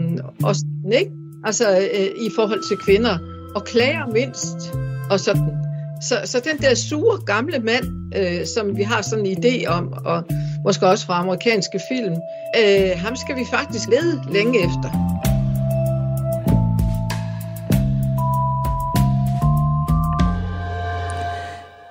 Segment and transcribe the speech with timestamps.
[0.43, 1.11] og sådan, ikke?
[1.45, 3.17] Altså øh, i forhold til kvinder.
[3.55, 4.75] Og klager mindst.
[5.09, 5.64] Og sådan.
[6.01, 9.93] Så, så den der sure gamle mand, øh, som vi har sådan en idé om,
[10.05, 10.23] og
[10.65, 12.13] måske også fra amerikanske film,
[12.59, 14.89] øh, ham skal vi faktisk lede længe efter.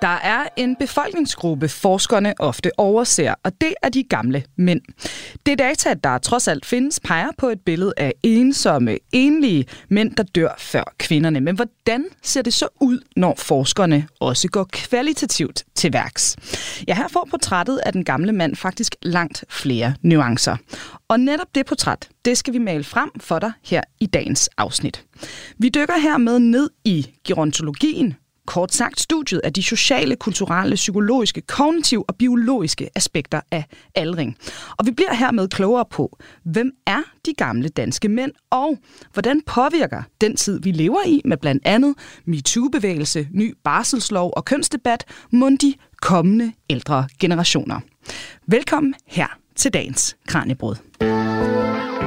[0.05, 4.81] Der er en befolkningsgruppe, forskerne ofte overser, og det er de gamle mænd.
[5.47, 10.23] Det data, der trods alt findes, peger på et billede af ensomme, enlige mænd, der
[10.23, 11.41] dør før kvinderne.
[11.41, 16.37] Men hvordan ser det så ud, når forskerne også går kvalitativt til værks?
[16.89, 20.57] Ja, her får portrættet af den gamle mand faktisk langt flere nuancer.
[21.09, 25.05] Og netop det portræt, det skal vi male frem for dig her i dagens afsnit.
[25.59, 28.15] Vi dykker hermed ned i gerontologien,
[28.47, 33.65] Kort sagt studiet af de sociale, kulturelle, psykologiske, kognitive og biologiske aspekter af
[33.95, 34.37] aldring.
[34.79, 38.79] Og vi bliver hermed klogere på, hvem er de gamle danske mænd, og
[39.13, 45.05] hvordan påvirker den tid, vi lever i, med blandt andet MeToo-bevægelse, ny barselslov og kønsdebat,
[45.31, 47.81] mund de kommende ældre generationer.
[48.47, 50.75] Velkommen her til dagens Kranjebrud.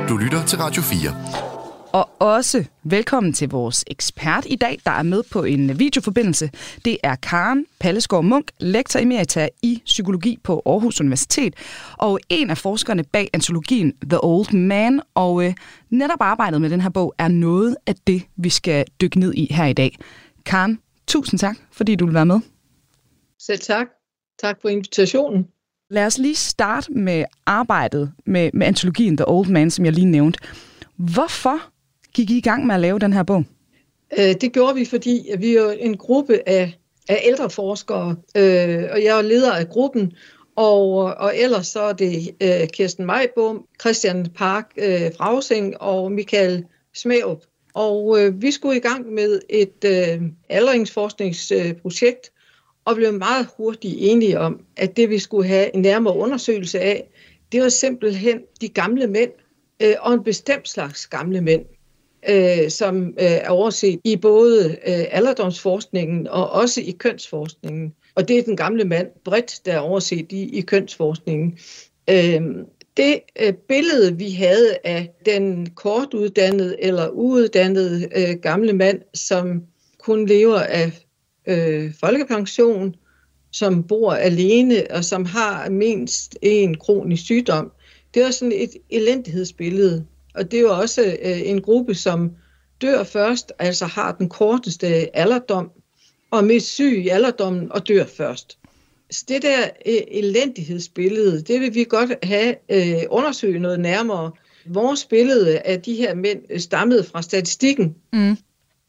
[0.10, 1.57] Du lytter til Radio 4.
[1.98, 6.50] Og også velkommen til vores ekspert i dag, der er med på en videoforbindelse.
[6.86, 11.56] Det er Karen Pallesgaard Munk, lektor emerita i psykologi på Aarhus Universitet,
[11.98, 15.02] og en af forskerne bag antologien The Old Man.
[15.16, 15.54] Og øh,
[15.90, 19.54] netop arbejdet med den her bog er noget af det, vi skal dykke ned i
[19.54, 19.98] her i dag.
[20.46, 22.40] Karen, tusind tak, fordi du vil være med.
[23.40, 23.88] Selv tak.
[24.42, 25.48] Tak for invitationen.
[25.90, 30.06] Lad os lige starte med arbejdet med, med antologien The Old Man, som jeg lige
[30.06, 30.40] nævnte.
[30.96, 31.60] Hvorfor
[32.18, 33.44] gik I i gang med at lave den her bog?
[34.20, 36.78] Øh, det gjorde vi, fordi vi er en gruppe af,
[37.10, 40.14] af ældre forskere, øh, og jeg er leder af gruppen,
[40.56, 46.66] og, og ellers så er det øh, Kirsten Majbom, Christian Park øh, Frausing og Michael
[46.96, 47.42] Smærup.
[47.74, 52.32] Og øh, vi skulle i gang med et øh, aldringsforskningsprojekt,
[52.86, 57.10] og blev meget hurtigt enige om, at det vi skulle have en nærmere undersøgelse af,
[57.52, 59.32] det var simpelthen de gamle mænd,
[59.84, 61.66] øh, og en bestemt slags gamle mænd
[62.30, 67.94] øh, som øh, er overset i både øh, alderdomsforskningen og også i kønsforskningen.
[68.16, 71.58] Og det er den gamle mand bredt, der er overset i, i kønsforskningen.
[72.10, 72.42] Øh,
[72.98, 79.64] det øh, billede, vi havde af den kortuddannede eller uuddannede øh, gamle mand, som
[80.00, 80.92] kun lever af
[81.48, 82.96] øh, folkepension,
[83.52, 87.72] som bor alene og som har mindst en kronisk sygdom,
[88.14, 90.06] det er sådan et elendighedsbillede
[90.38, 92.32] og det er jo også øh, en gruppe, som
[92.82, 95.72] dør først, altså har den korteste alderdom,
[96.32, 98.58] og er mest syg i alderdommen og dør først.
[99.12, 104.32] Så det der øh, elendighedsbillede, det vil vi godt have øh, undersøgt noget nærmere.
[104.66, 107.96] Vores billede af de her mænd øh, stammede fra statistikken.
[108.14, 108.38] Mm.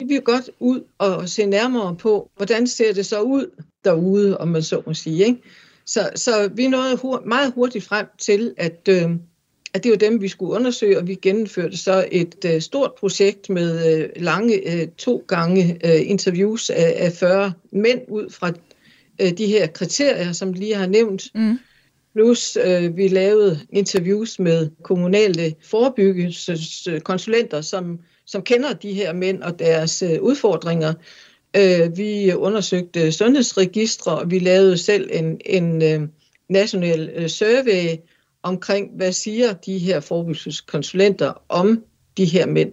[0.01, 4.49] Det vil godt ud og se nærmere på, hvordan ser det så ud derude, om
[4.49, 5.27] man så må sige.
[5.27, 5.43] Ikke?
[5.87, 9.11] Så, så vi nåede hur- meget hurtigt frem til, at øh,
[9.79, 13.51] at det var dem, vi skulle undersøge, og vi gennemførte så et øh, stort projekt
[13.51, 18.53] med øh, lange øh, to gange øh, interviews af, af 40 mænd ud fra
[19.21, 21.23] øh, de her kriterier, som lige har nævnt.
[21.35, 21.59] Mm.
[22.15, 29.59] Plus øh, vi lavede interviews med kommunale forebyggelseskonsulenter, som, som kender de her mænd og
[29.59, 30.95] deres øh, udfordringer.
[31.57, 36.09] Øh, vi undersøgte sundhedsregistre, og vi lavede selv en, en øh,
[36.49, 37.97] national øh, survey,
[38.43, 41.85] omkring, hvad siger de her forebyggelseskonsulenter om
[42.17, 42.73] de her mænd.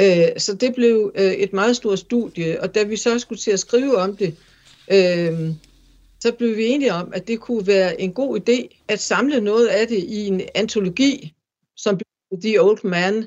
[0.00, 3.50] Øh, så det blev øh, et meget stort studie, og da vi så skulle til
[3.50, 4.36] at skrive om det,
[4.90, 5.50] øh,
[6.20, 9.66] så blev vi enige om, at det kunne være en god idé at samle noget
[9.66, 11.34] af det i en antologi,
[11.76, 12.00] som
[12.42, 13.26] The Old Man,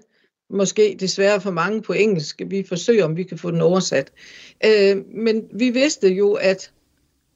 [0.50, 2.42] måske desværre for mange på engelsk.
[2.48, 4.12] Vi forsøger, om vi kan få den oversat.
[4.66, 6.72] Øh, men vi vidste jo, at,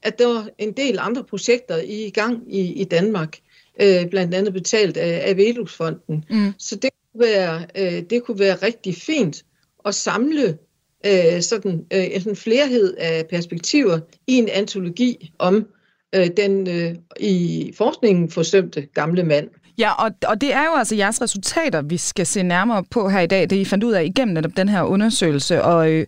[0.01, 3.37] at der var en del andre projekter i gang i, i Danmark
[3.81, 6.25] øh, blandt andet betalt af, af Velusfonden.
[6.29, 6.53] Mm.
[6.57, 9.43] Så det kunne, være, øh, det kunne være rigtig fint
[9.85, 10.57] at samle
[11.05, 15.67] øh, sådan øh, en flerhed af perspektiver i en antologi om
[16.15, 19.49] øh, den øh, i forskningen forsømte gamle mand.
[19.77, 23.19] Ja, og, og det er jo altså jeres resultater, vi skal se nærmere på her
[23.19, 23.49] i dag.
[23.49, 25.63] Det I fandt ud af igennem netop den her undersøgelse.
[25.63, 26.05] Og øh,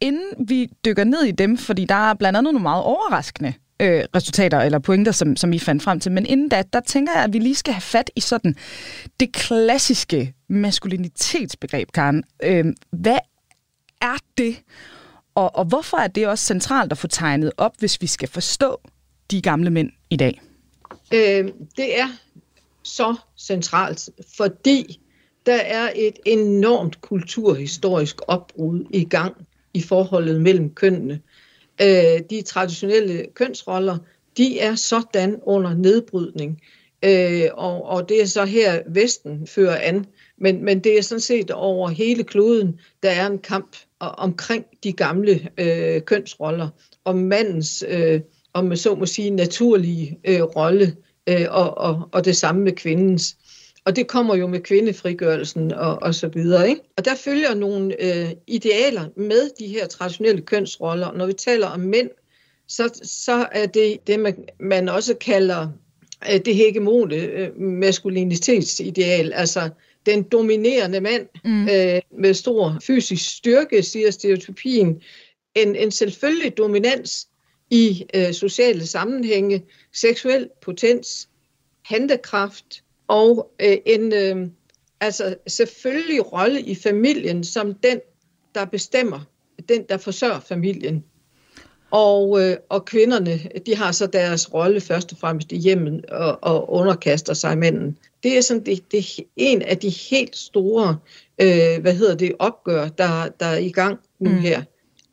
[0.00, 4.04] inden vi dykker ned i dem, fordi der er blandt andet nogle meget overraskende øh,
[4.16, 6.12] resultater eller pointer, som, som I fandt frem til.
[6.12, 8.56] Men inden da, der tænker jeg, at vi lige skal have fat i sådan
[9.20, 12.24] det klassiske maskulinitetsbegreb, Karen.
[12.42, 13.18] Øh, hvad
[14.00, 14.56] er det?
[15.34, 18.80] Og, og hvorfor er det også centralt at få tegnet op, hvis vi skal forstå
[19.30, 20.40] de gamle mænd i dag?
[21.14, 22.08] Øh, det er
[22.82, 25.00] så centralt, fordi
[25.46, 31.20] der er et enormt kulturhistorisk opbrud i gang i forholdet mellem kønnene.
[31.80, 33.98] Øh, de traditionelle kønsroller,
[34.36, 36.60] de er sådan under nedbrydning.
[37.04, 40.06] Øh, og, og det er så her, Vesten fører an.
[40.38, 44.92] Men, men det er sådan set over hele kloden, der er en kamp omkring de
[44.92, 46.68] gamle øh, kønsroller,
[47.04, 48.20] om mandens, øh,
[48.52, 50.96] om man så må sige, naturlige øh, rolle,
[51.26, 53.36] øh, og, og, og det samme med kvindens.
[53.84, 56.68] Og det kommer jo med kvindefrigørelsen og, og så videre.
[56.68, 56.80] Ikke?
[56.96, 61.12] Og der følger nogle øh, idealer med de her traditionelle kønsroller.
[61.12, 62.10] Når vi taler om mænd,
[62.68, 65.68] så, så er det det, man, man også kalder
[66.32, 69.32] øh, det hegemone øh, maskulinitetsideal.
[69.32, 69.70] Altså
[70.06, 71.68] den dominerende mand mm.
[71.68, 75.02] øh, med stor fysisk styrke, siger stereotypien.
[75.54, 77.28] En, en selvfølgelig dominans
[77.70, 81.28] i øh, sociale sammenhænge, seksuel potens,
[81.84, 84.48] handekraft, og øh, en øh,
[85.00, 88.00] altså selvfølgelig rolle i familien som den,
[88.54, 89.20] der bestemmer,
[89.68, 91.04] den, der forsørger familien.
[91.90, 96.38] Og, øh, og kvinderne, de har så deres rolle først og fremmest i hjemmet og,
[96.42, 97.98] og underkaster sig manden.
[98.22, 100.98] Det er sådan det, det en af de helt store,
[101.40, 104.38] øh, hvad hedder det, opgør, der, der er i gang nu mm.
[104.38, 104.62] her.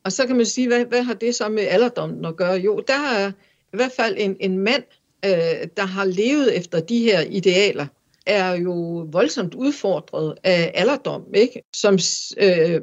[0.04, 2.54] Og så kan man sige, hvad, hvad har det så med alderdommen at gøre?
[2.60, 3.32] Jo, der er
[3.74, 4.84] i hvert fald en, en mand,
[5.26, 7.86] øh, der har levet efter de her idealer,
[8.26, 8.74] er jo
[9.12, 11.62] voldsomt udfordret af alderdom, ikke?
[11.74, 11.94] som
[12.38, 12.82] øh,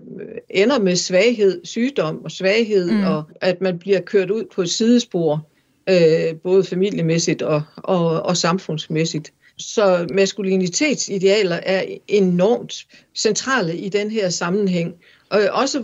[0.51, 3.05] ender med svaghed, sygdom og svaghed, mm.
[3.05, 5.49] og at man bliver kørt ud på et sidespor,
[5.89, 9.33] øh, både familiemæssigt og, og, og samfundsmæssigt.
[9.59, 14.95] Så maskulinitetsidealer er enormt centrale i den her sammenhæng.
[15.31, 15.83] Og også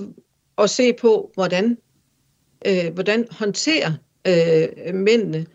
[0.58, 1.78] at se på, hvordan,
[2.66, 3.92] øh, hvordan håndterer
[4.26, 5.46] øh, mændene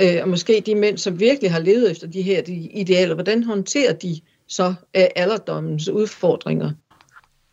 [0.00, 3.44] øh, og måske de mænd, som virkelig har levet efter de her de idealer, hvordan
[3.44, 6.70] håndterer de så øh, alderdommens udfordringer?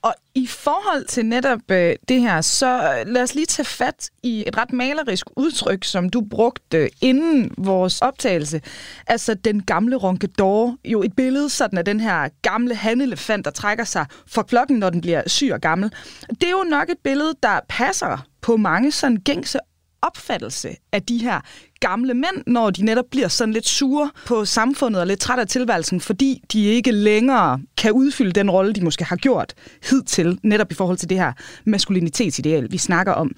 [0.03, 4.09] Og i forhold til netop øh, det her, så øh, lad os lige tage fat
[4.23, 8.61] i et ret malerisk udtryk, som du brugte øh, inden vores optagelse.
[9.07, 10.77] Altså den gamle ronkedor.
[10.85, 14.89] Jo et billede sådan af den her gamle hanelefant, der trækker sig for klokken, når
[14.89, 15.91] den bliver syg og gammel.
[16.29, 19.59] Det er jo nok et billede, der passer på mange sådan gængse
[20.01, 21.41] opfattelse af de her
[21.87, 25.47] gamle mænd, når de netop bliver sådan lidt sure på samfundet og lidt træt af
[25.47, 29.53] tilværelsen, fordi de ikke længere kan udfylde den rolle, de måske har gjort
[29.89, 31.33] hidtil, netop i forhold til det her
[31.65, 33.31] maskulinitetsideal, vi snakker om.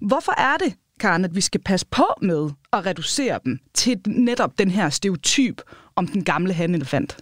[0.00, 4.58] Hvorfor er det, Karen, at vi skal passe på med at reducere dem til netop
[4.58, 5.62] den her stereotyp
[5.96, 7.16] om den gamle hanelefant?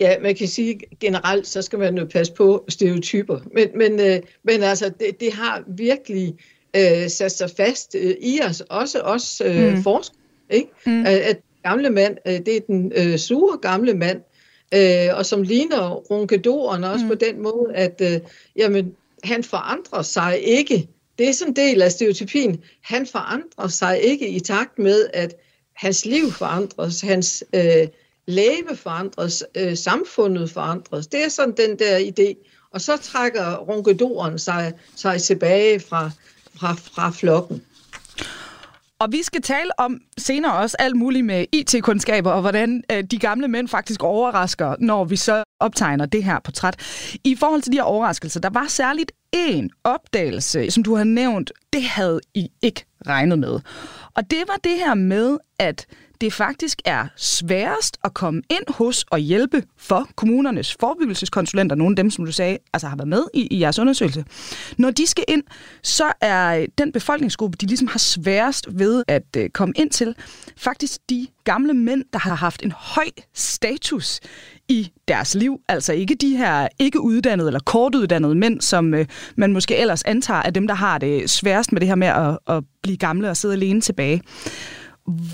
[0.00, 3.38] Ja, man kan sige generelt, så skal man jo passe på stereotyper.
[3.54, 6.34] Men, men, øh, men altså, det, det har virkelig
[6.76, 9.82] øh, sat sig fast øh, i os, også os øh, mm.
[9.82, 10.16] forskere,
[10.50, 10.68] ikke?
[10.86, 11.04] Mm.
[11.06, 14.20] At gamle mand, øh, det er den øh, sure gamle mand,
[14.74, 17.08] øh, og som ligner runkedoren også mm.
[17.08, 18.20] på den måde, at øh,
[18.56, 18.94] jamen,
[19.24, 20.88] han forandrer sig ikke.
[21.18, 22.62] Det er sådan en del af stereotypien.
[22.82, 25.34] Han forandrer sig ikke i takt med, at
[25.76, 27.88] hans liv forandres, hans øh,
[28.26, 31.06] læge forandres, øh, samfundet forandres.
[31.06, 32.46] Det er sådan den der idé.
[32.72, 36.10] Og så trækker runkedoren sig, sig tilbage fra,
[36.60, 37.62] fra, fra flokken.
[39.00, 43.18] Og vi skal tale om senere også alt muligt med IT-kundskaber, og hvordan øh, de
[43.18, 46.76] gamle mænd faktisk overrasker, når vi så optegner det her portræt.
[47.24, 51.52] I forhold til de her overraskelser, der var særligt en opdagelse, som du har nævnt,
[51.72, 53.60] det havde I ikke regnet med.
[54.14, 55.86] Og det var det her med, at
[56.20, 61.96] det faktisk er sværest at komme ind hos og hjælpe for kommunernes forebyggelseskonsulenter, nogle af
[61.96, 64.24] dem, som du sagde, altså har været med i, i jeres undersøgelse.
[64.78, 65.42] Når de skal ind,
[65.82, 70.14] så er den befolkningsgruppe, de ligesom har sværest ved at øh, komme ind til,
[70.56, 74.20] faktisk de gamle mænd, der har haft en høj status
[74.68, 75.60] i deres liv.
[75.68, 80.42] Altså ikke de her ikke uddannede eller kortuddannede mænd, som øh, man måske ellers antager
[80.42, 83.36] er dem, der har det sværest med det her med at, at blive gamle og
[83.36, 84.22] sidde alene tilbage.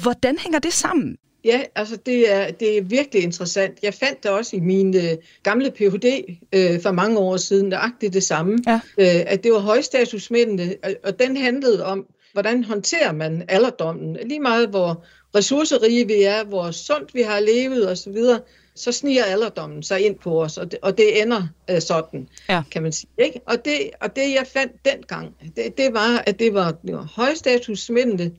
[0.02, 1.16] Hvordan hænger det sammen?
[1.46, 3.78] Ja, altså det er, det er virkelig interessant.
[3.82, 6.38] Jeg fandt det også i min øh, gamle Ph.D.
[6.52, 8.74] Øh, for mange år siden, nøjagtigt det samme, ja.
[8.74, 14.16] øh, at det var højstatusmændene, og den handlede om, hvordan håndterer man alderdommen.
[14.26, 15.04] Lige meget, hvor
[15.34, 18.40] ressourcerige vi er, hvor sundt vi har levet osv., så,
[18.74, 22.62] så sniger alderdommen sig ind på os, og det, og det ender øh, sådan, ja.
[22.70, 23.10] kan man sige.
[23.18, 23.40] Ikke?
[23.46, 27.12] Og, det, og det, jeg fandt dengang, det, det var, at det var, det var
[27.16, 28.32] højstatusmændene,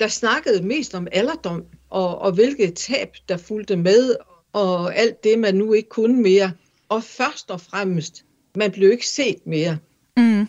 [0.00, 4.16] der snakkede mest om alderdom, og, og hvilket tab, der fulgte med,
[4.52, 6.52] og alt det, man nu ikke kunne mere.
[6.88, 8.24] Og først og fremmest,
[8.56, 9.78] man blev ikke set mere.
[10.16, 10.46] Mm.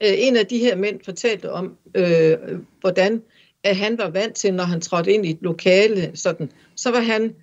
[0.00, 2.38] En af de her mænd fortalte om, øh,
[2.80, 3.22] hvordan
[3.64, 7.00] at han var vant til, når han trådte ind i et lokale, sådan, så var
[7.00, 7.34] han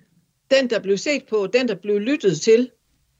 [0.50, 2.70] den, der blev set på, den, der blev lyttet til,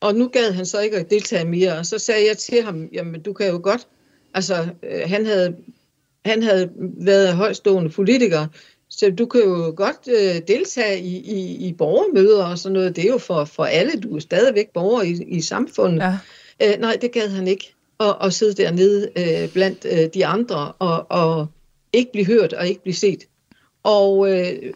[0.01, 2.89] og nu gad han så ikke at deltage mere, og så sagde jeg til ham,
[2.93, 3.89] jamen du kan jo godt,
[4.35, 5.57] altså øh, han havde,
[6.25, 8.47] han havde været højstående politiker,
[8.91, 13.05] så du kan jo godt øh, deltage i, i, i borgermøder og sådan noget, det
[13.05, 16.03] er jo for, for alle, du er stadigvæk borger i, i samfundet.
[16.03, 16.19] Ja.
[16.63, 20.73] Øh, nej, det gad han ikke, at, at sidde dernede øh, blandt øh, de andre
[20.73, 21.47] og, og
[21.93, 23.25] ikke blive hørt og ikke blive set.
[23.83, 24.73] Og øh,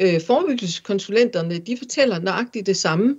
[0.00, 3.16] øh, forebyggelseskonsulenterne, de fortæller nøjagtigt det samme.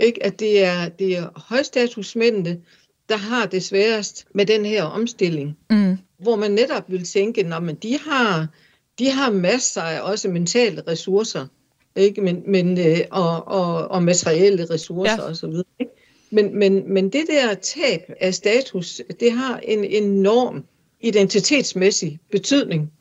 [0.00, 0.26] Ikke?
[0.26, 2.60] At det er, det er højstatusmændene,
[3.08, 5.56] der har det sværest med den her omstilling.
[5.70, 5.98] Mm.
[6.18, 8.46] Hvor man netop vil tænke, når de har,
[8.98, 11.46] de har masser af også mentale ressourcer,
[11.96, 12.20] ikke?
[12.20, 15.30] Men, men, øh, og, og, og materielle ressourcer ja.
[15.30, 15.52] osv.
[16.30, 20.64] Men, men, men det der tab af status, det har en enorm
[21.00, 22.92] identitetsmæssig betydning.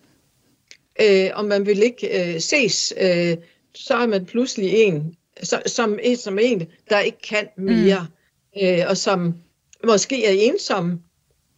[1.01, 3.37] Øh, og man vil ikke øh, ses, øh,
[3.75, 8.07] så er man pludselig en, så, som, en, som en, der ikke kan mere,
[8.55, 8.61] mm.
[8.63, 9.33] øh, og som
[9.85, 11.01] måske er ensom.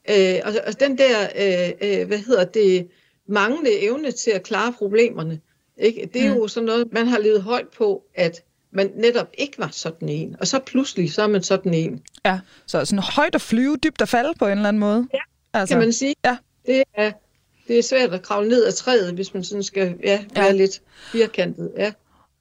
[0.10, 2.88] Øh, og, og den der, øh, øh, hvad hedder det,
[3.28, 5.40] manglende evne til at klare problemerne,
[5.78, 6.10] ikke?
[6.14, 6.40] det er mm.
[6.40, 10.36] jo sådan noget, man har levet højt på, at man netop ikke var sådan en.
[10.40, 12.02] Og så pludselig, så er man sådan en.
[12.26, 15.08] Ja, så sådan højt at flyve, dybt at falde på en eller anden måde.
[15.14, 15.20] Ja,
[15.54, 16.16] altså, kan man sige.
[16.26, 16.38] Ja.
[16.66, 17.12] Det er,
[17.68, 20.52] det er svært at kravle ned ad træet, hvis man sådan skal ja, være ja.
[20.52, 21.72] lidt firkantet.
[21.78, 21.92] Ja.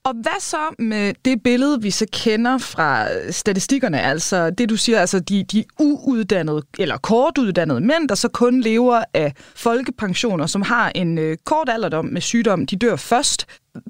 [0.04, 5.00] Og hvad så med det billede, vi så kender fra statistikkerne, altså det du siger,
[5.00, 10.92] altså de, de uuddannede eller kortuddannede mænd, der så kun lever af folkepensioner, som har
[10.94, 13.46] en øh, kort alderdom med sygdom, de dør først.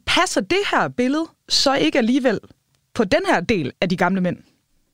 [0.06, 2.40] Passer det her billede så ikke alligevel
[2.94, 4.36] på den her del af de gamle mænd?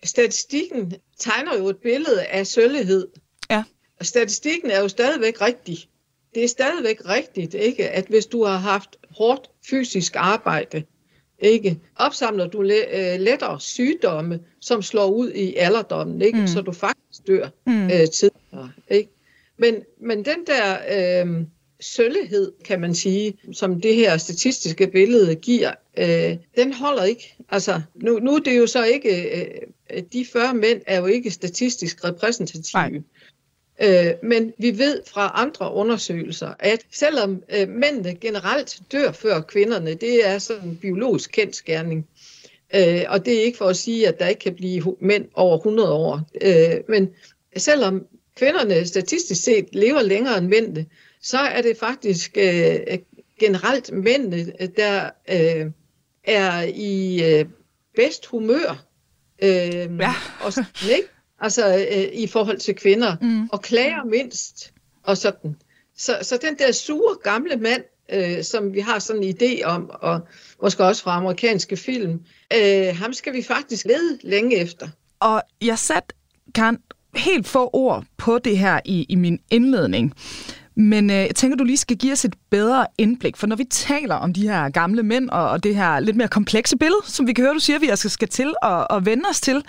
[0.05, 3.09] Statistikken tegner jo et billede af søllighed.
[3.51, 3.65] Ja.
[4.01, 5.79] Og statistikken er jo stadigvæk rigtig.
[6.35, 10.83] Det er stadigvæk rigtigt, ikke, at hvis du har haft hårdt fysisk arbejde,
[11.45, 16.47] ikke, opsamler du øh, lettere sygdomme, som slår ud i alderdommen, ikke, mm.
[16.47, 17.85] så du faktisk dør mm.
[17.85, 18.71] øh, tidligere.
[18.91, 19.11] Ikke?
[19.57, 20.77] Men, men den der
[21.25, 21.45] øh,
[21.81, 27.37] søllighed, kan man sige, som det her statistiske billede giver, øh, den holder ikke.
[27.49, 31.31] Altså, nu, nu er det jo så ikke, øh, de 40 mænd er jo ikke
[31.31, 32.91] statistisk repræsentative.
[32.91, 33.03] Nej.
[33.83, 39.95] Øh, men vi ved fra andre undersøgelser, at selvom øh, mændene generelt dør før kvinderne,
[39.95, 42.09] det er sådan en biologisk kendskærning.
[42.75, 45.57] Øh, og det er ikke for at sige, at der ikke kan blive mænd over
[45.57, 46.21] 100 år.
[46.41, 47.11] Øh, men
[47.57, 50.87] selvom kvinderne statistisk set lever længere end mændene,
[51.23, 52.79] så er det faktisk øh,
[53.41, 55.71] generelt mændene, der øh,
[56.25, 57.45] er i øh,
[57.97, 58.85] bedst humør.
[59.43, 60.15] Øh, ja.
[60.41, 61.09] og sådan, ikke?
[61.41, 63.49] Altså øh, i forhold til kvinder, mm.
[63.53, 64.73] og klager mindst,
[65.03, 65.57] og sådan.
[65.97, 69.91] Så, så den der sure gamle mand, øh, som vi har sådan en idé om,
[69.93, 70.21] og
[70.63, 72.21] måske også fra amerikanske film,
[72.57, 74.89] øh, ham skal vi faktisk lede længe efter.
[75.21, 76.15] Og jeg satte
[76.55, 76.79] kan
[77.17, 80.15] helt få ord på det her i, i min indledning.
[80.77, 83.65] Men øh, jeg tænker, du lige skal give os et bedre indblik, for når vi
[83.65, 87.27] taler om de her gamle mænd og, og det her lidt mere komplekse billede, som
[87.27, 89.65] vi kan høre, du siger, vi skal, skal til at, og vende os til,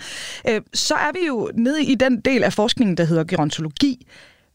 [0.48, 4.06] øh, så er vi jo nede i den del af forskningen, der hedder gerontologi.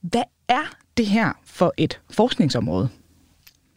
[0.01, 2.89] Hvad er det her for et forskningsområde?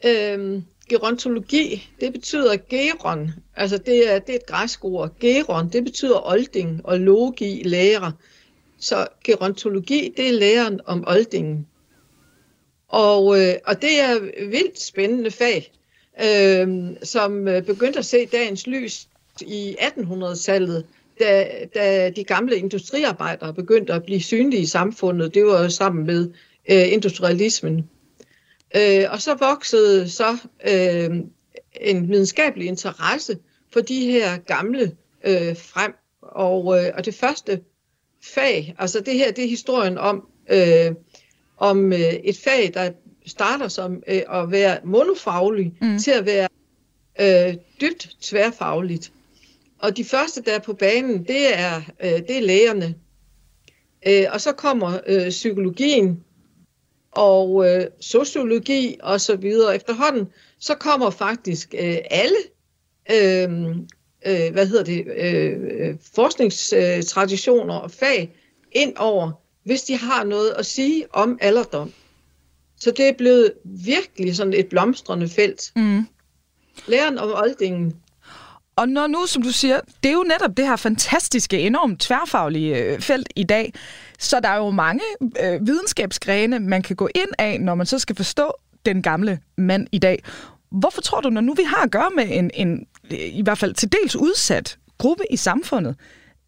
[0.06, 3.30] Øhm, gerontologi, det betyder geron.
[3.56, 5.18] Altså det er, det er et græsk ord.
[5.20, 8.10] Geron, det betyder olding, og logi, lærer.
[8.78, 11.66] Så gerontologi, det er læren om oldingen.
[12.88, 15.72] Og, øh, og det er vildt spændende fag,
[16.24, 19.08] øh, som øh, begyndte at se dagens lys
[19.40, 20.86] i 1800-tallet,
[21.20, 25.34] da, da de gamle industriarbejdere begyndte at blive synlige i samfundet.
[25.34, 26.30] Det var jo sammen med
[26.70, 27.88] øh, industrialismen.
[28.76, 30.36] Øh, og så voksede så
[30.68, 31.10] øh,
[31.80, 33.38] en videnskabelig interesse
[33.72, 35.94] for de her gamle øh, frem.
[36.22, 37.60] Og, øh, og det første
[38.34, 40.92] fag, altså det her, det er historien om øh,
[41.56, 42.90] om øh, et fag, der
[43.26, 45.98] starter som øh, at være monofaglig, mm.
[45.98, 46.48] til at være
[47.20, 49.12] øh, dybt tværfagligt.
[49.78, 52.94] Og de første, der er på banen, det er, øh, det er lægerne.
[54.06, 56.24] Øh, og så kommer øh, psykologien
[57.10, 59.76] og øh, sociologi og så videre.
[59.76, 62.36] Efterhånden, så kommer faktisk øh, alle
[63.10, 63.68] øh,
[64.26, 68.36] øh, hvad hedder det, øh, forskningstraditioner og fag
[68.72, 69.32] ind over,
[69.64, 71.92] hvis de har noget at sige om alderdom.
[72.80, 75.72] Så det er blevet virkelig sådan et blomstrende felt.
[75.76, 76.06] Mm.
[76.86, 77.94] Læren om oldingen.
[78.76, 82.76] Og når nu, som du siger, det er jo netop det her fantastiske, enormt tværfaglige
[82.76, 83.72] øh, felt i dag,
[84.18, 87.98] så der er jo mange øh, videnskabsgrene, man kan gå ind af, når man så
[87.98, 88.52] skal forstå
[88.86, 90.22] den gamle mand i dag.
[90.70, 93.74] Hvorfor tror du, når nu vi har at gøre med en, en i hvert fald
[93.74, 95.96] til dels udsat gruppe i samfundet,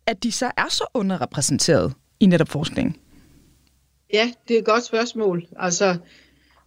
[0.06, 2.96] at de så er så underrepræsenteret i netop forskningen?
[4.12, 5.46] Ja, det er et godt spørgsmål.
[5.58, 5.96] Altså,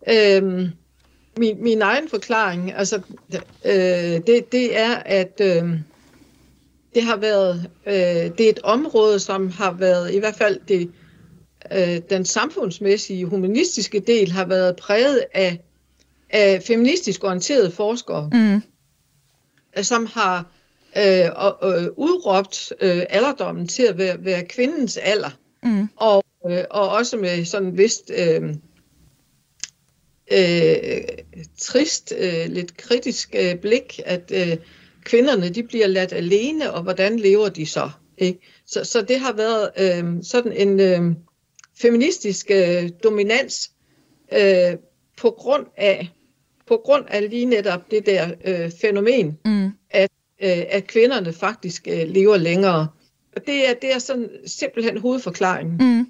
[0.09, 0.69] øhm,
[1.37, 3.01] min, min egen forklaring, altså,
[3.65, 5.79] øh, det, det er, at øh,
[6.95, 7.93] det har været, øh,
[8.37, 10.91] det er et område, som har været, i hvert fald det,
[11.71, 15.59] øh, den samfundsmæssige, humanistiske del, har været præget af,
[16.29, 18.61] af feministisk orienterede forskere, mm.
[19.83, 20.45] som har
[20.97, 21.25] øh,
[21.63, 25.29] øh, udråbt øh, alderdommen til at være, være kvindens alder.
[25.63, 25.89] Mm.
[25.95, 28.55] Og, øh, og også med sådan vist øh,
[30.31, 31.01] øh,
[31.57, 34.57] trist, øh, lidt kritisk øh, blik, at øh,
[35.03, 37.89] kvinderne de bliver ladt alene, og hvordan lever de så?
[38.17, 38.39] Ikke?
[38.65, 41.15] Så, så det har været øh, sådan en øh,
[41.81, 43.71] feministisk øh, dominans
[44.33, 44.77] øh,
[45.17, 46.09] på grund af
[46.67, 49.71] på grund af lige netop det der øh, fænomen, mm.
[49.89, 50.11] at,
[50.43, 52.87] øh, at kvinderne faktisk øh, lever længere.
[53.35, 56.05] Og det er, det er sådan simpelthen hovedforklaringen mm.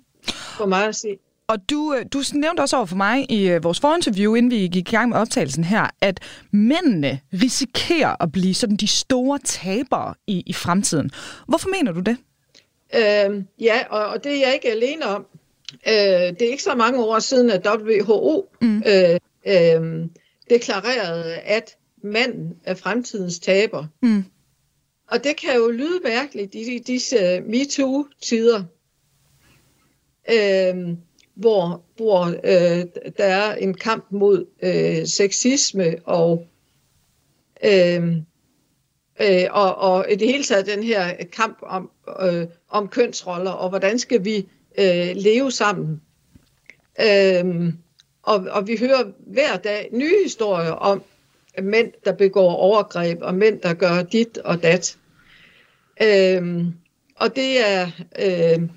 [0.57, 1.17] For mig at se.
[1.47, 4.55] Og du, øh, du nævnte også over for mig i øh, vores forinterview, inden vi
[4.55, 6.19] gik i gang med optagelsen her, at
[6.51, 11.11] mændene risikerer at blive sådan de store tabere i, i fremtiden.
[11.47, 12.17] Hvorfor mener du det?
[12.95, 15.25] Øh, ja, og, og det er jeg ikke alene om.
[15.87, 18.83] Øh, det er ikke så mange år siden, at WHO mm.
[18.87, 20.05] øh, øh,
[20.49, 23.85] deklarerede, at manden er fremtidens taber.
[24.01, 24.25] Mm.
[25.07, 28.63] Og det kan jo lyde mærkeligt i disse MeToo-tider.
[30.31, 30.97] Øh,
[31.39, 32.85] hvor, hvor øh,
[33.17, 36.47] der er en kamp mod øh, sexisme og,
[37.63, 38.15] øh,
[39.21, 43.69] øh, og, og i det hele taget den her kamp om, øh, om kønsroller, og
[43.69, 44.37] hvordan skal vi
[44.79, 46.01] øh, leve sammen.
[47.01, 47.73] Øh,
[48.23, 51.03] og, og vi hører hver dag nye historier om
[51.61, 54.97] mænd, der begår overgreb, og mænd, der gør dit og dat.
[56.01, 56.65] Øh,
[57.15, 57.87] og det er...
[58.19, 58.69] Øh,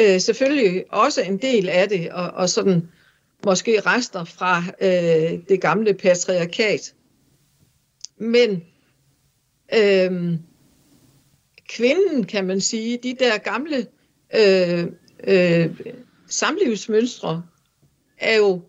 [0.00, 2.88] øh, selvfølgelig også en del af det, og, og sådan
[3.44, 6.94] måske rester fra øh, det gamle patriarkat.
[8.16, 8.62] Men
[9.74, 10.38] øh,
[11.68, 13.86] kvinden, kan man sige, de der gamle
[14.34, 14.86] øh,
[15.24, 15.80] øh,
[16.26, 17.42] samlivsmønstre,
[18.18, 18.60] er jo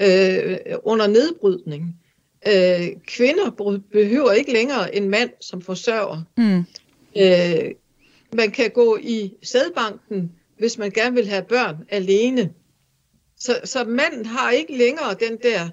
[0.00, 2.00] øh, under nedbrydning.
[2.46, 6.22] Øh, kvinder behøver ikke længere en mand som forsørger.
[6.36, 6.64] Mm.
[7.22, 7.74] Øh,
[8.32, 12.52] man kan gå i sædbanken hvis man gerne vil have børn alene.
[13.38, 15.68] Så, så manden har ikke længere den der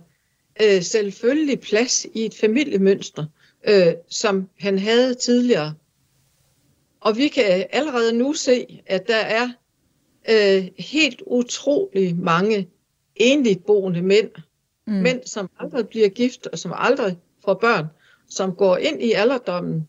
[0.61, 3.25] øh, selvfølgelige plads i et familiemønster,
[3.67, 5.73] øh, som han havde tidligere.
[7.01, 9.49] Og vi kan allerede nu se, at der er
[10.29, 12.69] øh, helt utrolig mange
[13.15, 14.29] enligt boende mænd.
[14.87, 14.93] Mm.
[14.93, 17.85] Mænd, som aldrig bliver gift og som aldrig får børn,
[18.29, 19.87] som går ind i alderdommen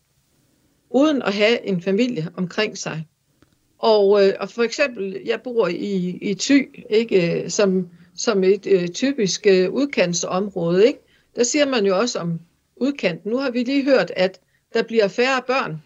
[0.89, 3.07] uden at have en familie omkring sig.
[3.85, 8.87] Og, øh, og for eksempel, jeg bor i, i Thy, ikke, som, som et øh,
[8.87, 10.87] typisk øh, udkantsområde.
[10.87, 10.99] Ikke?
[11.35, 12.39] Der siger man jo også om
[12.75, 13.25] udkant.
[13.25, 14.39] Nu har vi lige hørt, at
[14.73, 15.83] der bliver færre børn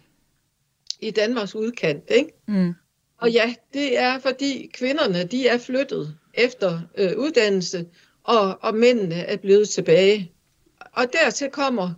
[1.00, 2.04] i Danmarks udkant.
[2.10, 2.30] Ikke?
[2.48, 2.74] Mm.
[3.18, 7.86] Og ja, det er fordi kvinderne de er flyttet efter øh, uddannelse,
[8.24, 10.32] og, og mændene er blevet tilbage.
[10.92, 11.94] Og dertil kommer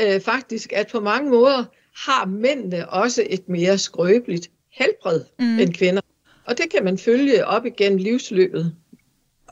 [0.00, 1.64] øh, faktisk, at på mange måder
[1.96, 5.58] har mændene også et mere skrøbeligt helbred mm.
[5.58, 6.00] end kvinder.
[6.44, 8.74] Og det kan man følge op igennem livsløbet.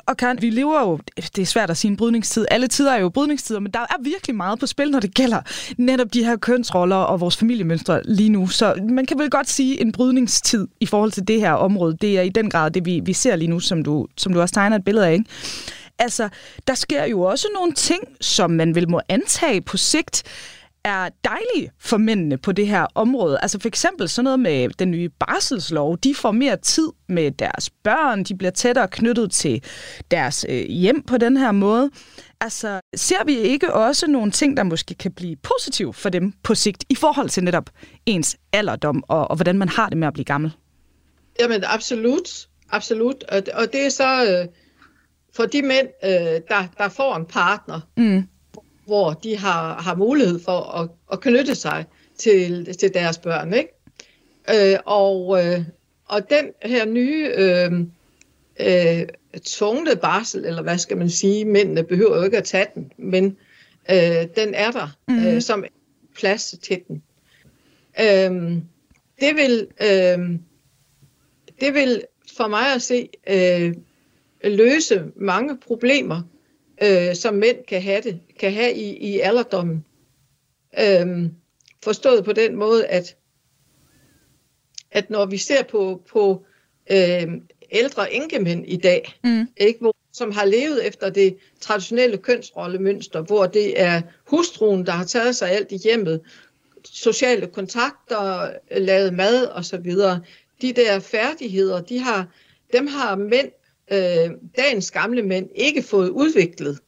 [0.07, 0.99] Og Karen, vi lever jo,
[1.37, 4.03] det er svært at sige en brydningstid, alle tider er jo brydningstider, men der er
[4.03, 5.41] virkelig meget på spil, når det gælder
[5.79, 8.47] netop de her kønsroller og vores familiemønstre lige nu.
[8.47, 11.97] Så man kan vel godt sige en brydningstid i forhold til det her område.
[12.01, 14.41] Det er i den grad det, vi, vi ser lige nu, som du, som du
[14.41, 15.13] også tegner et billede af.
[15.13, 15.25] Ikke?
[15.99, 16.29] Altså,
[16.67, 20.23] der sker jo også nogle ting, som man vil må antage på sigt,
[20.85, 23.39] er dejlige for mændene på det her område.
[23.43, 25.99] Altså for eksempel sådan noget med den nye barselslov.
[25.99, 29.65] De får mere tid med deres børn, de bliver tættere knyttet til
[30.11, 31.91] deres øh, hjem på den her måde.
[32.41, 36.55] Altså ser vi ikke også nogle ting, der måske kan blive positive for dem på
[36.55, 37.71] sigt i forhold til netop
[38.07, 40.53] ens alderdom og, og hvordan man har det med at blive gammel?
[41.41, 43.25] Jamen absolut, absolut.
[43.29, 44.49] Og, og det er så øh,
[45.37, 46.11] for de mænd, øh,
[46.49, 48.29] der, der får en partner, mm
[48.91, 51.85] hvor de har, har mulighed for at, at knytte sig
[52.19, 53.55] til, til deres børn.
[53.55, 54.73] Ikke?
[54.73, 55.61] Øh, og, øh,
[56.05, 57.73] og den her nye øh,
[58.61, 59.07] øh,
[59.45, 63.37] tvungne barsel, eller hvad skal man sige, mændene behøver jo ikke at tage den, men
[63.91, 65.27] øh, den er der mm.
[65.27, 65.65] øh, som
[66.17, 67.03] plads til den.
[68.01, 68.57] Øh,
[69.21, 70.39] det vil øh,
[71.61, 72.03] det vil
[72.37, 73.75] for mig at se øh,
[74.45, 76.23] løse mange problemer,
[76.83, 79.85] øh, som mænd kan have, det, kan have i, i alderdommen.
[80.79, 81.31] Øh,
[81.85, 83.17] forstået på den måde, at,
[84.91, 86.45] at når vi ser på, på
[86.91, 87.29] øh,
[87.71, 89.49] ældre enkemænd i dag, mm.
[89.57, 95.05] ikke, hvor, som har levet efter det traditionelle kønsrollemønster, hvor det er hustruen, der har
[95.05, 96.21] taget sig alt i hjemmet,
[96.85, 99.95] sociale kontakter, lavet mad osv.
[100.63, 102.27] De der færdigheder, de har,
[102.73, 103.51] dem har mænd,
[103.93, 106.79] øh, dagens gamle mænd, ikke fået udviklet.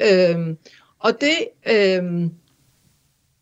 [0.00, 0.56] Øh,
[0.98, 2.30] og det, øh,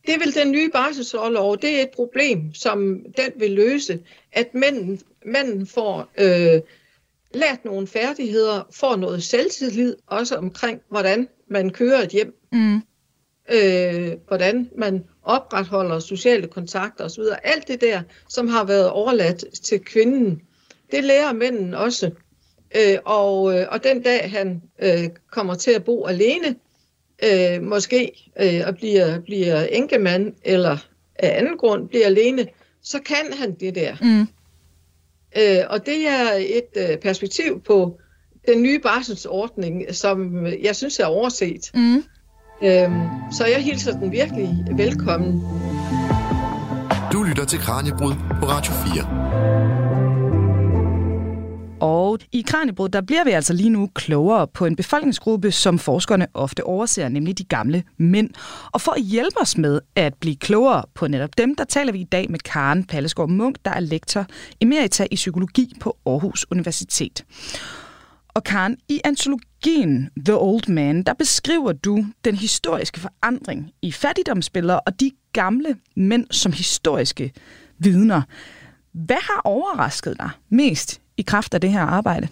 [0.07, 4.01] det vil den nye barselsårlov, det er et problem, som den vil løse,
[4.33, 6.61] at mænden, mænden får øh,
[7.35, 12.77] lært nogle færdigheder, får noget selvtillid, også omkring, hvordan man kører et hjem, mm.
[13.53, 17.23] øh, hvordan man opretholder sociale kontakter osv.
[17.43, 20.43] Alt det der, som har været overladt til kvinden,
[20.91, 22.11] det lærer mænden også.
[22.77, 26.57] Øh, og, øh, og den dag, han øh, kommer til at bo alene,
[27.25, 30.77] øh, måske øh, og bliver, bliver enkemand, eller
[31.15, 32.47] af anden grund bliver alene,
[32.83, 33.97] så kan han det der.
[34.01, 34.29] Mm.
[35.37, 37.99] Øh, og det er et øh, perspektiv på
[38.49, 41.71] den nye barselsordning, som jeg synes er overset.
[41.75, 41.97] Mm.
[42.63, 42.91] Øh,
[43.33, 45.43] så jeg hilser den virkelig velkommen.
[47.13, 49.82] Du lytter til Kranjebrud på Radio 4.
[51.83, 56.27] Og i Kranjebrud, der bliver vi altså lige nu klogere på en befolkningsgruppe, som forskerne
[56.35, 58.31] ofte overser, nemlig de gamle mænd.
[58.73, 62.01] Og for at hjælpe os med at blive klogere på netop dem, der taler vi
[62.01, 64.27] i dag med Karen Pallesgaard Munk, der er lektor
[64.61, 67.25] emerita i psykologi på Aarhus Universitet.
[68.29, 74.79] Og Karen, i antologien The Old Man, der beskriver du den historiske forandring i fattigdomsbilleder
[74.79, 77.33] og de gamle mænd som historiske
[77.79, 78.23] vidner.
[78.93, 82.29] Hvad har overrasket dig mest i kraft af det her arbejde?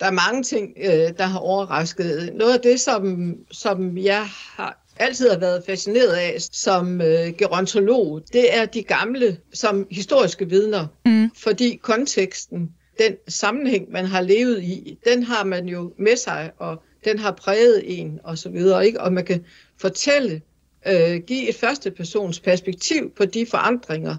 [0.00, 2.30] Der er mange ting, øh, der har overrasket.
[2.34, 4.24] Noget af det, som, som jeg
[4.56, 10.48] har altid har været fascineret af som øh, gerontolog, det er de gamle som historiske
[10.48, 10.86] vidner.
[11.06, 11.30] Mm.
[11.36, 16.82] Fordi konteksten, den sammenhæng, man har levet i, den har man jo med sig, og
[17.04, 18.86] den har præget en, og så videre.
[18.86, 19.00] Ikke?
[19.00, 19.44] Og man kan
[19.80, 20.40] fortælle,
[20.86, 24.16] øh, give et første persons perspektiv på de forandringer,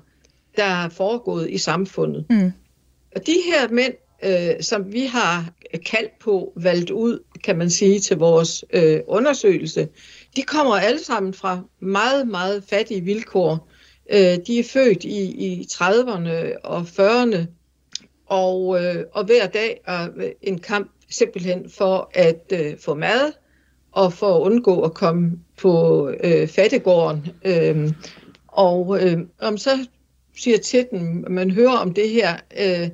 [0.56, 2.25] der er foregået i samfundet.
[2.29, 2.51] Mm.
[3.15, 5.54] Og de her mænd, øh, som vi har
[5.86, 9.88] kaldt på, valgt ud, kan man sige, til vores øh, undersøgelse,
[10.36, 13.69] de kommer alle sammen fra meget, meget fattige vilkår.
[14.12, 17.45] Øh, de er født i, i 30'erne og 40'erne,
[18.26, 20.08] og, øh, og hver dag er
[20.41, 23.32] en kamp simpelthen for at øh, få mad,
[23.91, 27.28] og for at undgå at komme på øh, fattegården.
[27.45, 27.91] Øh,
[28.47, 29.88] og øh, om så
[30.38, 32.89] siger til dem, man hører om det her, øh,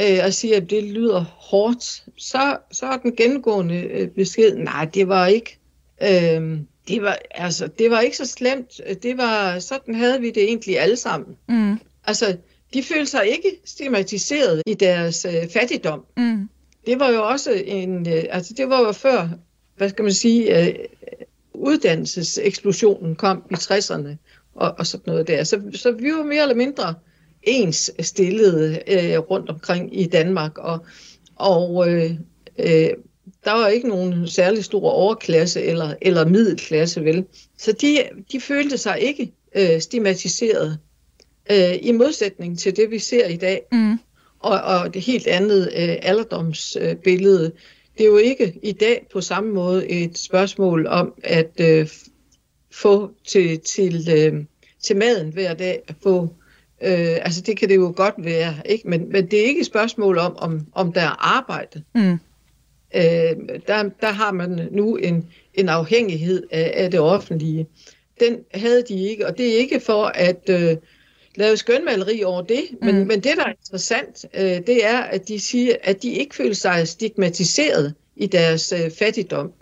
[0.00, 4.84] øh, og siger, at det lyder hårdt, så, så er den gennemgående øh, besked, nej,
[4.94, 5.58] det var ikke,
[6.02, 8.80] øh, det var, altså, det var ikke så slemt.
[9.02, 11.36] Det var, sådan havde vi det egentlig alle sammen.
[11.48, 11.78] Mm.
[12.04, 12.36] Altså,
[12.74, 16.04] de følte sig ikke stigmatiseret i deres øh, fattigdom.
[16.16, 16.48] Mm.
[16.86, 19.28] Det var jo også en, øh, altså det var jo før,
[19.76, 20.74] hvad skal man sige, øh,
[21.54, 24.16] uddannelseseksplosionen kom i 60'erne
[24.56, 25.44] og, og sådan noget der.
[25.44, 26.94] Så, så vi var mere eller mindre
[27.42, 30.78] ens stillede øh, rundt omkring i Danmark, og,
[31.36, 32.10] og øh,
[32.58, 32.90] øh,
[33.44, 37.24] der var ikke nogen særlig stor overklasse eller, eller middelklasse, vel?
[37.58, 37.98] Så de,
[38.32, 40.78] de følte sig ikke øh, stigmatiseret,
[41.50, 43.62] øh, i modsætning til det, vi ser i dag.
[43.72, 43.98] Mm.
[44.38, 47.44] Og, og det helt andet øh, alderdomsbillede.
[47.44, 47.60] Øh,
[47.98, 51.88] det er jo ikke i dag på samme måde et spørgsmål om at øh,
[52.76, 54.44] få til, til, øh,
[54.82, 56.30] til maden hver dag, at få
[56.82, 58.88] Øh, altså det kan det jo godt være, ikke?
[58.88, 61.82] Men, men det er ikke et spørgsmål om, om, om der er arbejde.
[61.94, 62.12] Mm.
[62.94, 67.66] Øh, der, der har man nu en, en afhængighed af, af det offentlige.
[68.20, 70.76] Den havde de ikke, og det er ikke for at øh,
[71.34, 73.06] lave skønmaleri over det, men, mm.
[73.06, 76.54] men det, der er interessant, øh, det er, at de siger, at de ikke føler
[76.54, 79.52] sig stigmatiseret i deres øh, fattigdom.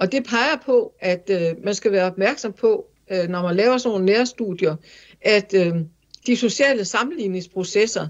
[0.00, 3.78] Og det peger på, at øh, man skal være opmærksom på, øh, når man laver
[3.78, 4.76] sådan nogle nærstudier,
[5.20, 5.74] at øh,
[6.26, 8.08] de sociale sammenligningsprocesser,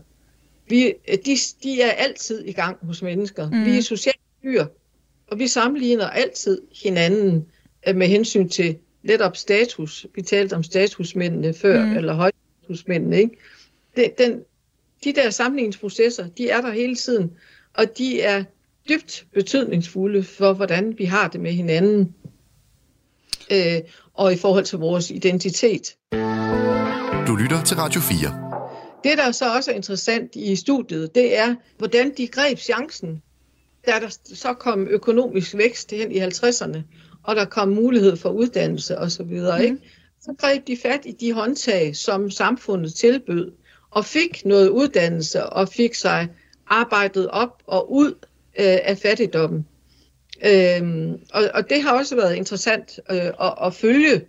[0.68, 0.92] vi,
[1.26, 3.50] de, de er altid i gang hos mennesker.
[3.50, 3.64] Mm.
[3.64, 4.66] Vi er sociale dyr,
[5.26, 7.46] og vi sammenligner altid hinanden
[7.88, 10.06] øh, med hensyn til netop status.
[10.14, 11.96] Vi talte om statusmændene før, mm.
[11.96, 13.36] eller højstatusmændene, ikke?
[13.96, 14.40] Det, den,
[15.04, 17.30] de der sammenligningsprocesser, de er der hele tiden,
[17.74, 18.44] og de er
[18.90, 22.14] dybt betydningsfulde for, hvordan vi har det med hinanden,
[23.52, 23.80] øh,
[24.14, 25.96] og i forhold til vores identitet.
[27.26, 28.50] Du lytter til Radio 4.
[29.04, 33.22] Det, der så også er interessant i studiet, det er, hvordan de greb chancen,
[33.86, 36.78] da der så kom økonomisk vækst hen i 50'erne,
[37.22, 39.62] og der kom mulighed for uddannelse osv., mm.
[39.62, 39.76] ikke?
[40.20, 43.52] så greb de fat i de håndtag, som samfundet tilbød,
[43.90, 46.28] og fik noget uddannelse, og fik sig
[46.66, 48.14] arbejdet op og ud
[48.58, 49.66] øh, af fattigdommen.
[50.46, 54.20] Øhm, og, og det har også været interessant øh, at, at følge,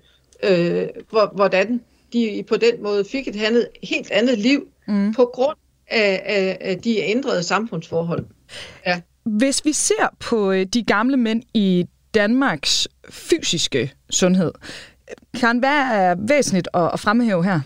[0.44, 1.82] øh, hvordan
[2.14, 5.14] de på den måde fik et andet, helt andet liv mm.
[5.14, 5.58] på grund
[5.88, 8.26] af, af, af de ændrede samfundsforhold.
[8.86, 9.02] Ja.
[9.24, 14.52] Hvis vi ser på øh, de gamle mænd i Danmarks fysiske sundhed,
[15.40, 17.60] kan hvad er væsentligt at fremhæve her?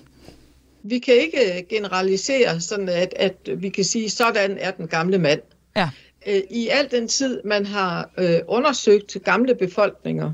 [0.83, 5.41] Vi kan ikke generalisere sådan, at, at vi kan sige, sådan er den gamle mand.
[5.75, 5.89] Ja.
[6.27, 10.33] Øh, I al den tid, man har øh, undersøgt gamle befolkninger,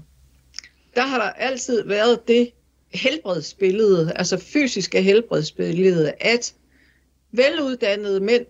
[0.96, 2.52] der har der altid været det
[2.94, 6.54] helbredsbillede, altså fysiske helbredsbillede, at
[7.32, 8.46] veluddannede mænd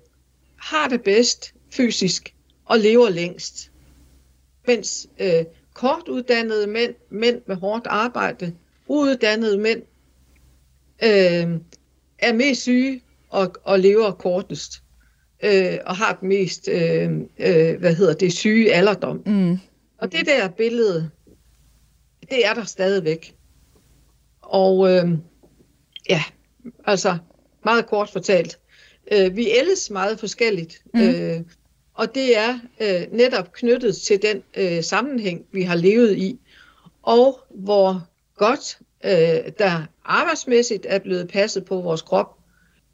[0.56, 3.72] har det bedst fysisk og lever længst.
[4.68, 8.56] Mens øh, kortuddannede mænd, mænd med hårdt arbejde,
[8.88, 9.82] uuddannede mænd,
[11.04, 11.60] øh,
[12.20, 14.84] er mest syge og, og lever kortest.
[15.44, 19.24] Øh, og har den mest, øh, øh, hvad hedder det, syge alderdom.
[19.26, 19.60] Mm.
[19.98, 21.10] Og det der billede,
[22.30, 23.36] det er der stadigvæk.
[24.42, 25.10] Og øh,
[26.10, 26.24] ja,
[26.86, 27.18] altså
[27.66, 28.60] meget kort fortalt,
[29.12, 30.84] øh, vi ældes meget forskelligt.
[30.94, 31.02] Mm.
[31.02, 31.42] Øh,
[31.94, 36.40] og det er øh, netop knyttet til den øh, sammenhæng, vi har levet i,
[37.04, 42.38] og hvor godt øh, der arbejdsmæssigt er blevet passet på vores krop,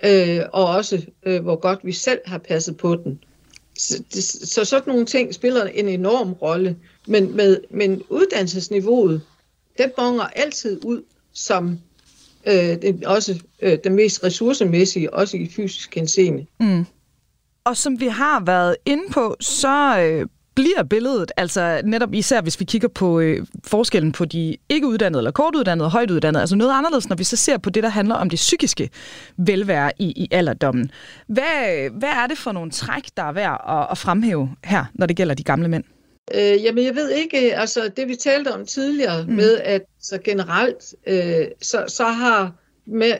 [0.04, 3.20] øh, og også øh, hvor godt vi selv har passet på den.
[3.78, 9.22] Så, det, så sådan nogle ting spiller en enorm rolle, men, med, men uddannelsesniveauet,
[9.78, 11.80] det bonger altid ud som
[12.48, 16.46] øh, det, også øh, det mest ressourcemæssige, også i fysisk henseende.
[16.60, 16.86] Mm.
[17.64, 20.26] Og som vi har været inde på, så øh,
[20.58, 25.20] bliver billedet, altså netop især hvis vi kigger på øh, forskellen på de ikke uddannede
[25.20, 27.90] eller kortuddannede og højt uddannede, altså noget anderledes, når vi så ser på det, der
[27.90, 28.90] handler om det psykiske
[29.38, 30.92] velvære i, i alderdommen.
[31.28, 35.06] Hvad, hvad er det for nogle træk, der er værd at, at fremhæve her, når
[35.06, 35.84] det gælder de gamle mænd?
[36.36, 39.34] Øh, jamen, jeg ved ikke, altså det vi talte om tidligere mm.
[39.34, 42.52] med, at så generelt, øh, så, så har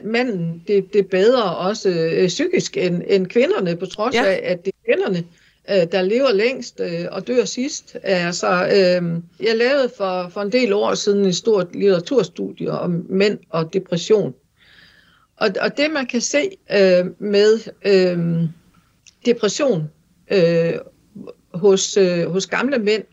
[0.04, 4.24] manden det, det bedre også øh, psykisk end, end kvinderne, på trods ja.
[4.24, 5.24] af, at det er kvinderne,
[5.70, 7.96] øh, der lever længst øh, og dør sidst.
[8.02, 13.38] Altså, øh, jeg lavede for, for en del år siden et stort litteraturstudie om mænd
[13.50, 14.34] og depression.
[15.36, 18.48] Og, og det man kan se øh, med øh,
[19.26, 19.90] depression
[20.30, 20.74] øh,
[21.54, 23.04] hos, øh, hos gamle mænd,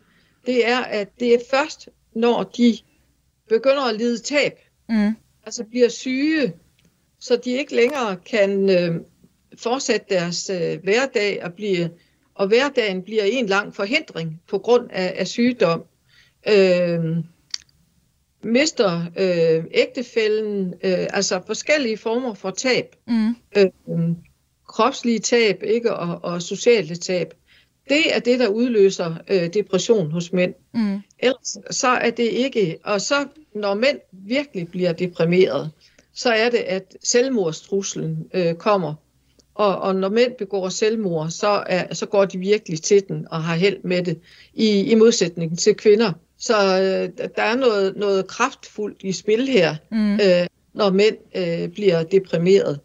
[0.45, 2.77] det er, at det er først, når de
[3.49, 4.53] begynder at lide tab,
[4.89, 5.15] mm.
[5.45, 6.53] altså bliver syge,
[7.19, 9.01] så de ikke længere kan øh,
[9.57, 11.89] fortsætte deres øh, hverdag og blive
[12.35, 15.83] og hverdagen bliver en lang forhindring på grund af, af sygdom.
[16.47, 16.99] Øh,
[18.43, 22.95] mister øh, ægtefælden, øh, altså forskellige former for tab.
[23.07, 23.35] Mm.
[23.57, 23.65] Øh,
[24.67, 27.33] kropslige tab ikke og, og sociale tab.
[27.89, 30.53] Det er det, der udløser øh, depression hos mænd.
[30.73, 31.01] Mm.
[31.19, 32.77] Ellers så er det ikke.
[32.83, 35.71] Og så når mænd virkelig bliver deprimeret,
[36.13, 38.93] så er det, at selvmordstruslen øh, kommer.
[39.55, 43.43] Og, og når mænd begår selvmord, så, er, så går de virkelig til den og
[43.43, 44.19] har held med det,
[44.53, 46.11] i, i modsætning til kvinder.
[46.37, 50.13] Så øh, der er noget, noget kraftfuldt i spil her, mm.
[50.13, 52.79] øh, når mænd øh, bliver deprimeret.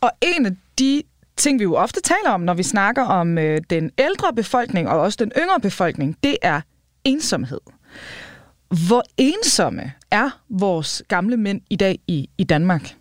[0.00, 1.02] Og en af de
[1.36, 5.00] ting, vi jo ofte taler om, når vi snakker om øh, den ældre befolkning og
[5.00, 6.60] også den yngre befolkning, det er
[7.04, 7.60] ensomhed.
[8.88, 12.94] Hvor ensomme er vores gamle mænd i dag i, i Danmark?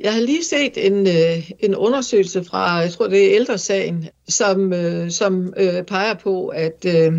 [0.00, 4.72] Jeg har lige set en, øh, en undersøgelse fra, jeg tror det er ældresagen, som,
[4.72, 7.12] øh, som øh, peger på, at, øh,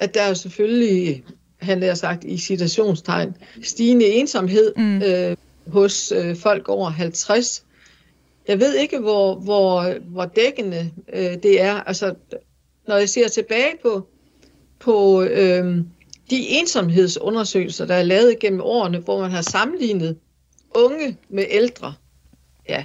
[0.00, 1.24] at der er selvfølgelig,
[1.58, 5.02] han har sagt i citationstegn, stigende ensomhed mm.
[5.02, 7.64] øh, hos øh, folk over 50.
[8.48, 11.74] Jeg ved ikke, hvor, hvor, hvor dækkende øh, det er.
[11.74, 12.14] Altså,
[12.88, 14.06] når jeg ser tilbage på,
[14.78, 15.76] på øh,
[16.30, 20.16] de ensomhedsundersøgelser, der er lavet gennem årene, hvor man har sammenlignet
[20.74, 21.94] unge med ældre,
[22.68, 22.84] ja,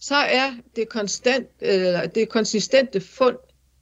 [0.00, 3.36] så er det, konstant, øh, det konsistente fund,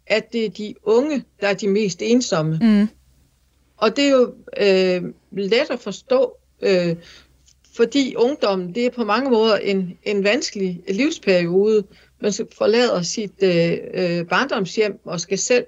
[0.06, 2.58] at det er de unge, der er de mest ensomme.
[2.62, 2.88] Mm.
[3.76, 6.96] Og det er jo øh, let at forstå, øh,
[7.76, 11.84] fordi ungdommen det er på mange måder en, en vanskelig livsperiode.
[12.20, 15.66] Man forlader sit øh, øh, barndomshjem og skal selv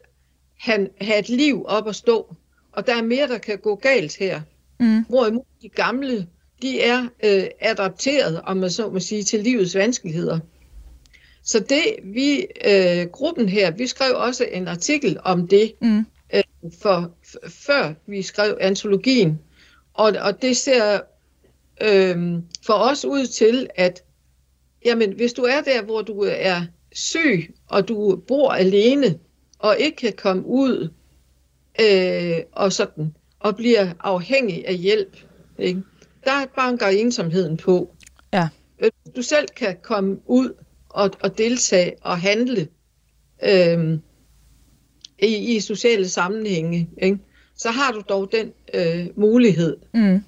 [0.59, 2.35] have, have et liv op at stå.
[2.73, 4.41] Og der er mere, der kan gå galt her.
[4.81, 5.05] Mm.
[5.09, 6.27] Hvorimod de gamle,
[6.63, 10.39] de er øh, adapteret, om man så må sige, til livets vanskeligheder.
[11.43, 16.07] Så det, vi, øh, gruppen her, vi skrev også en artikel om det, mm.
[16.35, 16.43] øh,
[16.83, 17.11] for,
[17.49, 19.39] før vi skrev antologien.
[19.95, 21.01] Og, og det ser
[21.83, 22.33] øh,
[22.67, 24.03] for os ud til, at
[24.85, 29.19] jamen, hvis du er der, hvor du er syg, og du bor alene,
[29.59, 30.91] og ikke kan komme ud,
[31.81, 35.17] øh, og sådan, og bliver afhængig af hjælp,
[35.59, 35.83] ikke?
[36.29, 37.95] Der banker ensomheden på.
[38.33, 38.49] Ja.
[38.79, 40.55] Øh, du selv kan komme ud
[40.89, 42.69] og, og deltage og handle
[43.45, 43.99] øh,
[45.19, 47.19] i, i sociale sammenhænge, ikke?
[47.57, 49.77] så har du dog den øh, mulighed.
[49.95, 50.25] Mm.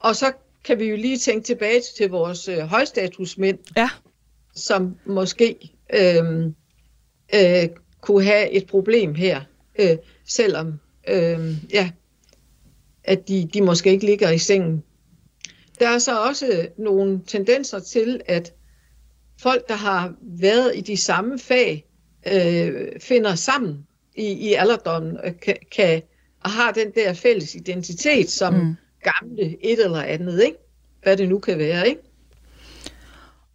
[0.00, 0.32] Og så
[0.64, 3.90] kan vi jo lige tænke tilbage til vores øh, højstatusmænd, ja.
[4.54, 5.56] som måske
[5.94, 6.46] øh,
[7.34, 7.68] øh,
[8.00, 9.40] kunne have et problem her,
[9.78, 9.96] øh,
[10.28, 11.90] selvom øh, ja,
[13.04, 14.82] at de, de måske ikke ligger i sengen.
[15.78, 18.52] Der er så også nogle tendenser til, at
[19.40, 21.86] folk, der har været i de samme fag,
[22.32, 23.86] øh, finder sammen
[24.16, 26.02] i, i alderdommen og kan, kan,
[26.40, 28.74] og har den der fælles identitet som mm.
[29.02, 30.56] gamle et eller andet, ikke?
[31.02, 31.88] hvad det nu kan være.
[31.88, 32.00] Ikke?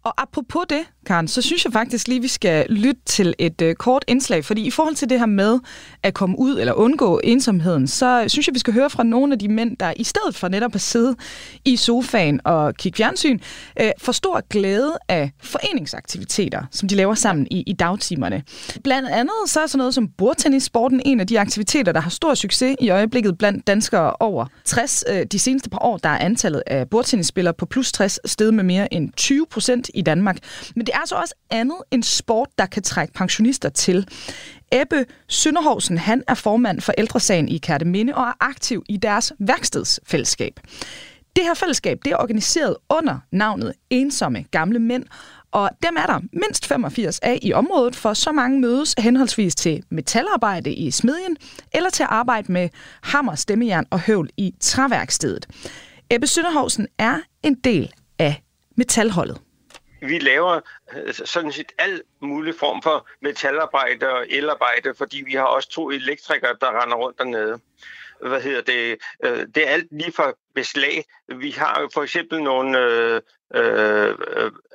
[0.08, 3.74] Og apropos det, Karen, så synes jeg faktisk lige, vi skal lytte til et øh,
[3.74, 5.58] kort indslag, fordi i forhold til det her med
[6.02, 9.38] at komme ud eller undgå ensomheden, så synes jeg, vi skal høre fra nogle af
[9.38, 11.16] de mænd, der i stedet for netop at sidde
[11.64, 13.38] i sofaen og kigge fjernsyn,
[13.80, 18.42] øh, får stor glæde af foreningsaktiviteter, som de laver sammen i, i dagtimerne.
[18.84, 22.34] Blandt andet så er sådan noget som bordtennissporten en af de aktiviteter, der har stor
[22.34, 25.04] succes i øjeblikket blandt danskere over 60.
[25.08, 28.64] Øh, de seneste par år, der er antallet af bordtennisspillere på plus 60 steget med
[28.64, 30.38] mere end 20 procent i Danmark.
[30.76, 34.08] Men det er så også andet end sport, der kan trække pensionister til.
[34.72, 40.60] Ebbe Sønderhovsen, han er formand for ældresagen i Kærteminde og er aktiv i deres værkstedsfællesskab.
[41.36, 45.04] Det her fællesskab det er organiseret under navnet Ensomme Gamle Mænd,
[45.52, 49.82] og dem er der mindst 85 af i området, for så mange mødes henholdsvis til
[49.90, 51.36] metalarbejde i smedjen,
[51.74, 52.68] eller til at arbejde med
[53.02, 55.46] hammer, stemmejern og høvl i træværkstedet.
[56.10, 58.42] Ebbe Sønderhovsen er en del af
[58.76, 59.38] metalholdet
[60.00, 60.60] vi laver
[60.96, 65.90] øh, sådan set al mulig form for metalarbejde og elarbejde, fordi vi har også to
[65.90, 67.60] elektrikere, der render rundt dernede.
[68.20, 68.98] Hvad hedder det?
[69.24, 71.04] Øh, det er alt lige fra beslag.
[71.28, 73.20] Vi har jo for eksempel nogle øh,
[73.54, 74.14] øh,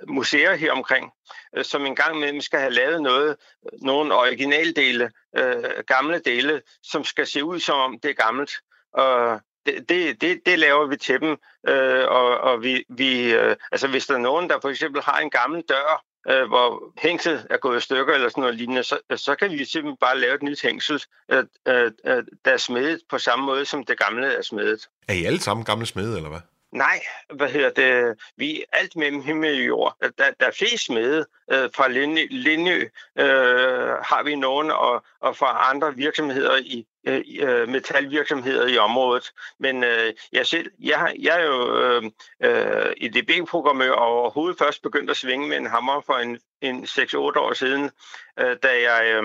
[0.07, 1.11] museer her omkring,
[1.57, 3.35] øh, som en gang imellem skal have lavet noget,
[3.81, 8.51] nogle originaldele, øh, gamle dele, som skal se ud som om det er gammelt.
[8.93, 13.55] Og det, det, det, det laver vi til dem, øh, og, og vi, vi øh,
[13.71, 17.47] altså hvis der er nogen, der for eksempel har en gammel dør, øh, hvor hængsel
[17.49, 20.35] er gået i stykker eller sådan noget lignende, så, så kan vi simpelthen bare lave
[20.35, 24.27] et nyt hængsel, øh, øh, øh, der er smedet på samme måde, som det gamle
[24.27, 24.87] er smedet.
[25.07, 26.39] Er I alle sammen gamle smede, eller hvad?
[26.73, 26.99] Nej,
[27.33, 28.17] hvad hedder det?
[28.37, 29.97] Vi er alt mellem himmel og jord.
[30.01, 31.87] Der, der er flest med øh, fra
[32.29, 38.77] Linje, øh, har vi nogen, og, og fra andre virksomheder i øh, øh metalvirksomheder i
[38.77, 39.31] området.
[39.59, 42.03] Men øh, jeg selv, jeg, jeg er jo øh,
[42.43, 47.17] øh, IDB-programmør og overhovedet først begyndt at svinge med en hammer for en, en 6-8
[47.17, 47.91] år siden,
[48.39, 49.23] øh, da jeg øh,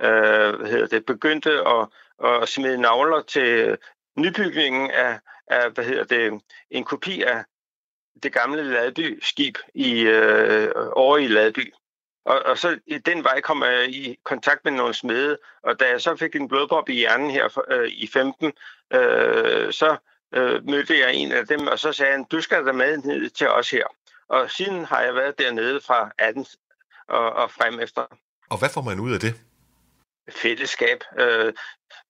[0.00, 1.88] øh, hvad hedder det, begyndte at,
[2.24, 3.78] at smide navler til
[4.18, 7.44] nybygningen af er hvad hedder det, en kopi af
[8.22, 11.72] det gamle Ladby skib i, øh, over i Ladby.
[12.24, 15.84] Og, og så i den vej kom jeg i kontakt med nogle smede, og da
[15.90, 18.52] jeg så fik en blodprop i hjernen her for, øh, i 15,
[18.92, 19.96] øh, så
[20.34, 23.30] øh, mødte jeg en af dem, og så sagde han, du skal da med ned
[23.30, 23.86] til os her.
[24.28, 26.46] Og siden har jeg været dernede fra 18
[27.08, 28.06] og, og frem efter.
[28.50, 29.34] Og hvad får man ud af det?
[30.30, 31.04] Fællesskab.
[31.18, 31.52] Øh,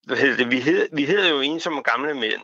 [0.05, 0.51] hvad hedder det?
[0.51, 2.43] Vi, hed, vi hedder jo en som gamle mænd.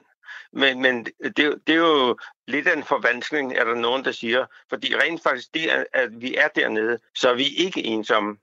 [0.53, 4.47] Men, men det, det er jo lidt af en forvanskning, er der nogen, der siger.
[4.69, 8.37] Fordi rent faktisk det, at vi er dernede, så er vi ikke ensomme.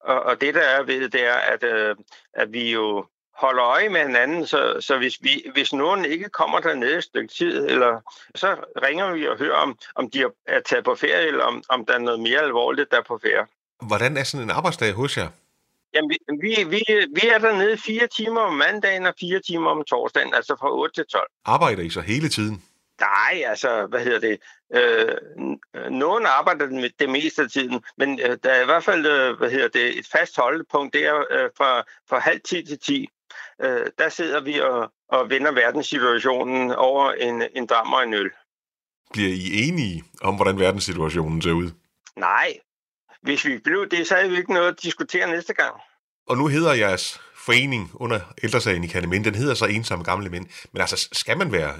[0.00, 1.96] Og, og det, der er ved, det er, at, øh,
[2.34, 6.60] at vi jo holder øje med hinanden, så, så hvis, vi, hvis nogen ikke kommer
[6.60, 8.00] dernede et stykke tid, eller,
[8.34, 11.86] så ringer vi og hører, om, om de er taget på ferie, eller om, om
[11.86, 13.46] der er noget mere alvorligt, der er på ferie.
[13.82, 15.28] Hvordan er sådan en arbejdsdag hos jer?
[15.94, 16.10] Jamen,
[16.42, 16.82] vi, vi,
[17.14, 20.94] vi er dernede fire timer om mandagen og fire timer om torsdagen, altså fra 8
[20.94, 21.30] til 12.
[21.44, 22.62] Arbejder I så hele tiden?
[23.00, 24.38] Nej, altså, hvad hedder det?
[24.74, 25.16] Øh,
[25.90, 29.50] nogen arbejder det meste af tiden, men øh, der er i hvert fald, øh, hvad
[29.50, 33.08] hedder det, et fast holdepunkt, det er øh, fra, fra halv 10 til 10.
[33.62, 38.30] øh, der sidder vi og, og vender verdenssituationen over en, en dram og en øl.
[39.12, 41.70] Bliver I enige om, hvordan verdenssituationen ser ud?
[42.16, 42.58] Nej,
[43.22, 45.74] hvis vi blev det, så havde vi ikke noget at diskutere næste gang.
[46.28, 50.46] Og nu hedder jeres forening under ældresagen i Kaneminde, den hedder så Ensomme Gamle Mænd.
[50.72, 51.74] Men altså, skal man være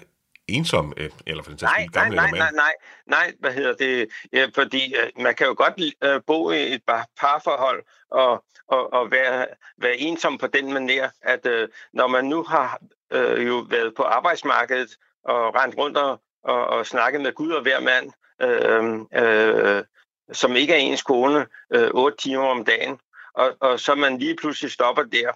[0.49, 2.73] ensom, øh, eller for den sags Nej, skyld nej, nej, nej, nej,
[3.07, 4.09] nej, hvad hedder det?
[4.33, 8.93] Ja, fordi øh, man kan jo godt øh, bo i et par parforhold og, og,
[8.93, 9.47] og være,
[9.79, 12.81] være ensom på den manier, at øh, når man nu har
[13.13, 17.63] øh, jo været på arbejdsmarkedet og rendt rundt og, og, og snakket med Gud og
[17.63, 18.13] hver mand,
[18.43, 19.85] øh, øh,
[20.33, 22.99] som ikke er ens kone, øh, timer om dagen,
[23.35, 25.33] og, og så man lige pludselig stopper der,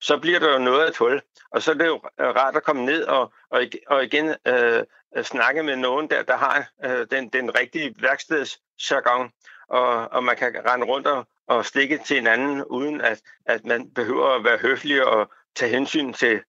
[0.00, 1.22] så bliver der jo noget af et hul.
[1.50, 4.84] Og så er det jo rart at komme ned og, og, og igen øh,
[5.24, 9.30] snakke med nogen der, der har øh, den, den rigtige værkstedsjargon,
[9.68, 13.90] og, og man kan rende rundt og, og stikke til hinanden, uden at, at man
[13.90, 16.40] behøver at være høflig og tage hensyn til,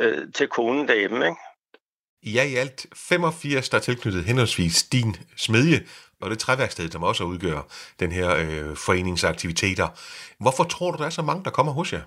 [0.00, 1.26] øh, til konen derhjemme.
[1.26, 1.36] Ikke?
[2.22, 5.86] I er i alt 85, der er tilknyttet henholdsvis din smedje
[6.20, 7.60] og det træværksted, som også udgør
[8.00, 9.88] den her øh, foreningsaktiviteter.
[10.38, 12.00] Hvorfor tror du, der er så mange, der kommer hos jer?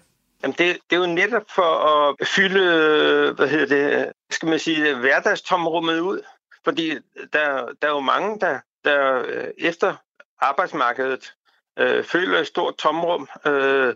[0.44, 4.96] Jamen det, det er jo netop for at fylde, hvad hedder det, skal man sige,
[4.96, 6.22] hverdagstomrummet ud.
[6.64, 6.90] Fordi
[7.34, 9.96] der, der er jo mange, der, der øh, efter
[10.40, 11.34] arbejdsmarkedet
[11.80, 13.96] øh, føler et stort tomrum øh,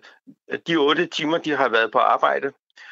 [0.67, 2.51] de otte timer, de har været på arbejde.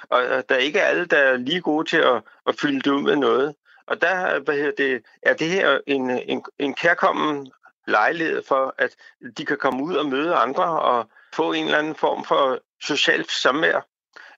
[0.10, 3.02] Og der er ikke alle, der er lige gode til at, at fylde det ud
[3.02, 3.56] med noget.
[3.92, 7.52] Og der hvad hedder det, er det her en, en, en kærkommen
[7.88, 8.90] lejlighed for, at
[9.38, 13.32] de kan komme ud og møde andre og få en eller anden form for socialt
[13.32, 13.86] samvær.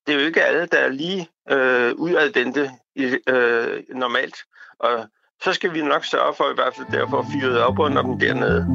[0.08, 4.36] Det er jo ikke alle, der er lige øh, udadvendte i, øh, normalt.
[4.80, 5.06] Og
[5.43, 8.20] så skal vi nok sørge for i hvert fald derfor at fyre op under dem
[8.20, 8.68] dernede.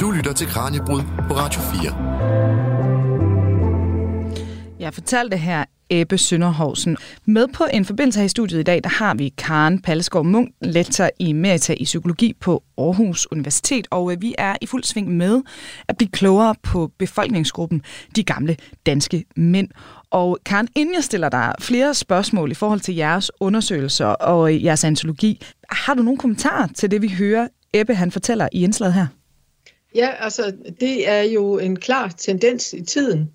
[0.00, 2.14] Du lytter til Kranjebrud på Radio 4.
[4.78, 6.96] Jeg fortalte her Ebbe Sønderhovsen.
[7.24, 10.54] Med på en forbindelse her i studiet i dag, der har vi Karen Palleskov Munk,
[10.60, 15.16] lektor i Merita i Psykologi på Aarhus Universitet, og øh, vi er i fuld sving
[15.16, 15.42] med
[15.88, 17.82] at blive klogere på befolkningsgruppen
[18.16, 18.56] De Gamle
[18.86, 19.68] Danske Mænd.
[20.10, 24.64] Og Karen, inden jeg stiller dig flere spørgsmål i forhold til jeres undersøgelser og øh,
[24.64, 28.94] jeres antologi, har du nogle kommentarer til det, vi hører Ebbe han fortæller i indslaget
[28.94, 29.06] her?
[29.94, 33.30] Ja, altså det er jo en klar tendens i tiden.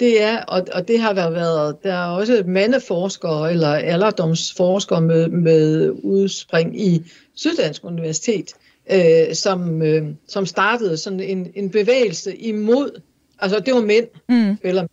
[0.00, 5.28] Det er, og, og det har der været, der er også mandeforskere eller alderdomsforskere med,
[5.28, 7.02] med udspring i
[7.34, 8.52] Syddansk Universitet,
[8.92, 13.00] øh, som, øh, som startede sådan en, en bevægelse imod,
[13.38, 14.56] altså det var mænd, Mm.
[14.62, 14.86] eller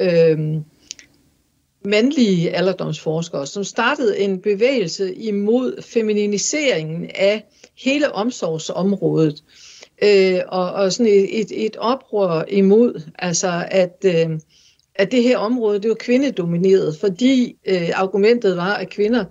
[0.00, 0.38] øh,
[1.84, 7.44] mandlige alderdomsforskere, som startede en bevægelse imod feminiseringen af
[7.84, 9.42] hele omsorgsområdet.
[9.46, 9.67] Øh,
[10.48, 14.30] og, og sådan et, et, et oprør imod, altså at, øh,
[14.94, 19.24] at det her område, det var kvindedomineret, fordi øh, argumentet var, at kvinder,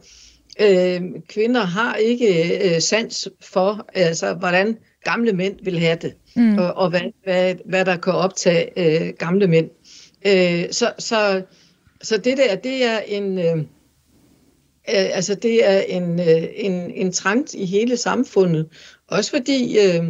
[0.61, 6.57] øh, kvinder har ikke øh, sans for, altså hvordan gamle mænd vil have det, Mm.
[6.57, 9.69] og, og hvad, hvad, hvad der kan optage øh, gamle mænd.
[10.27, 11.41] Øh, så, så,
[12.01, 13.65] så det der, det er en, øh, øh,
[14.87, 18.67] altså det er en, øh, en, en trend i hele samfundet.
[19.07, 20.03] Også fordi øh,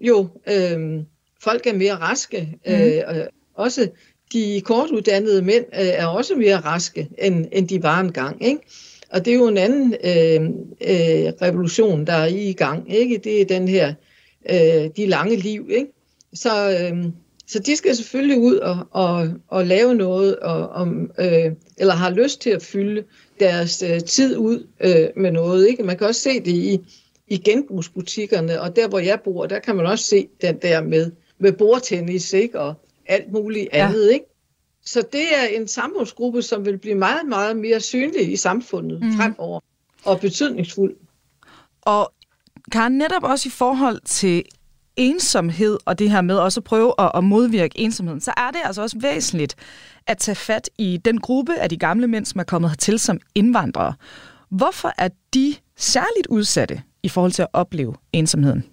[0.00, 1.00] jo øh,
[1.42, 2.58] folk er mere raske.
[2.66, 3.16] Øh, og
[3.54, 3.88] også
[4.32, 8.46] de kortuddannede mænd øh, er også mere raske, end, end de var engang.
[8.46, 8.60] Ikke?
[9.10, 10.42] Og det er jo en anden øh,
[10.80, 12.94] øh, revolution, der er i gang.
[12.94, 13.18] Ikke?
[13.18, 13.94] Det er den her,
[14.50, 15.68] øh, de lange liv.
[15.70, 15.86] Ikke?
[16.34, 17.04] Så, øh,
[17.46, 22.10] så de skal selvfølgelig ud og, og, og lave noget, og, om, øh, eller har
[22.10, 23.04] lyst til at fylde
[23.40, 25.68] deres øh, tid ud øh, med noget.
[25.68, 25.82] Ikke?
[25.82, 26.80] Man kan også se det i,
[27.28, 31.10] i genbrugsbutikkerne, og der hvor jeg bor, der kan man også se den der med,
[31.38, 32.60] med bordtennis ikke?
[32.60, 32.74] og
[33.06, 33.88] alt muligt Ja.
[33.88, 34.12] andet.
[34.12, 34.24] Ikke?
[34.84, 39.12] Så det er en samfundsgruppe, som vil blive meget, meget mere synlig i samfundet mm.
[39.16, 39.60] fremover,
[40.04, 40.96] og betydningsfuld.
[41.82, 42.12] Og
[42.72, 44.44] Karen, netop også i forhold til
[44.96, 48.60] ensomhed og det her med også at prøve at, at modvirke ensomheden, så er det
[48.64, 49.54] altså også væsentligt
[50.06, 53.20] at tage fat i den gruppe af de gamle mænd, som er kommet hertil som
[53.34, 53.94] indvandrere.
[54.50, 58.64] Hvorfor er de særligt udsatte i forhold til at opleve ensomheden?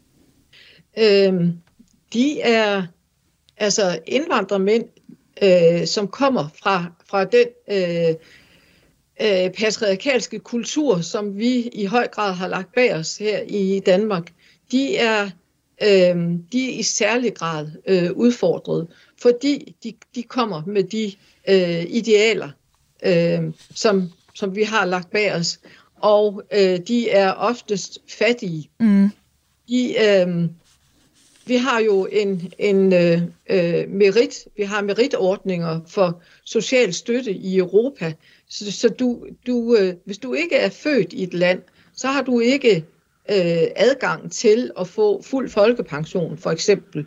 [0.98, 1.54] Øhm,
[2.14, 2.84] de er
[3.58, 4.86] altså indvandrermænd,
[5.44, 8.16] øh, som kommer fra, fra den øh,
[9.22, 14.32] øh, patriarkalske kultur, som vi i høj grad har lagt bag os her i Danmark.
[14.72, 15.24] De er,
[15.84, 16.16] øh,
[16.52, 18.88] de er i særlig grad øh, udfordret,
[19.22, 21.14] fordi de, de kommer med de
[21.50, 22.50] øh, idealer,
[23.06, 25.60] øh, som, som vi har lagt bag os,
[26.04, 29.10] og øh, de er oftest fattige Mm.
[29.70, 30.50] de, øh,
[31.46, 37.58] vi har jo en, en øh, øh, merit, vi har meritordninger for social støtte i
[37.58, 38.14] Europa.
[38.50, 41.62] Så, så du, du, øh, hvis du ikke er født i et land,
[41.96, 42.76] så har du ikke
[43.32, 47.06] øh, adgang til at få fuld folkepension, for eksempel.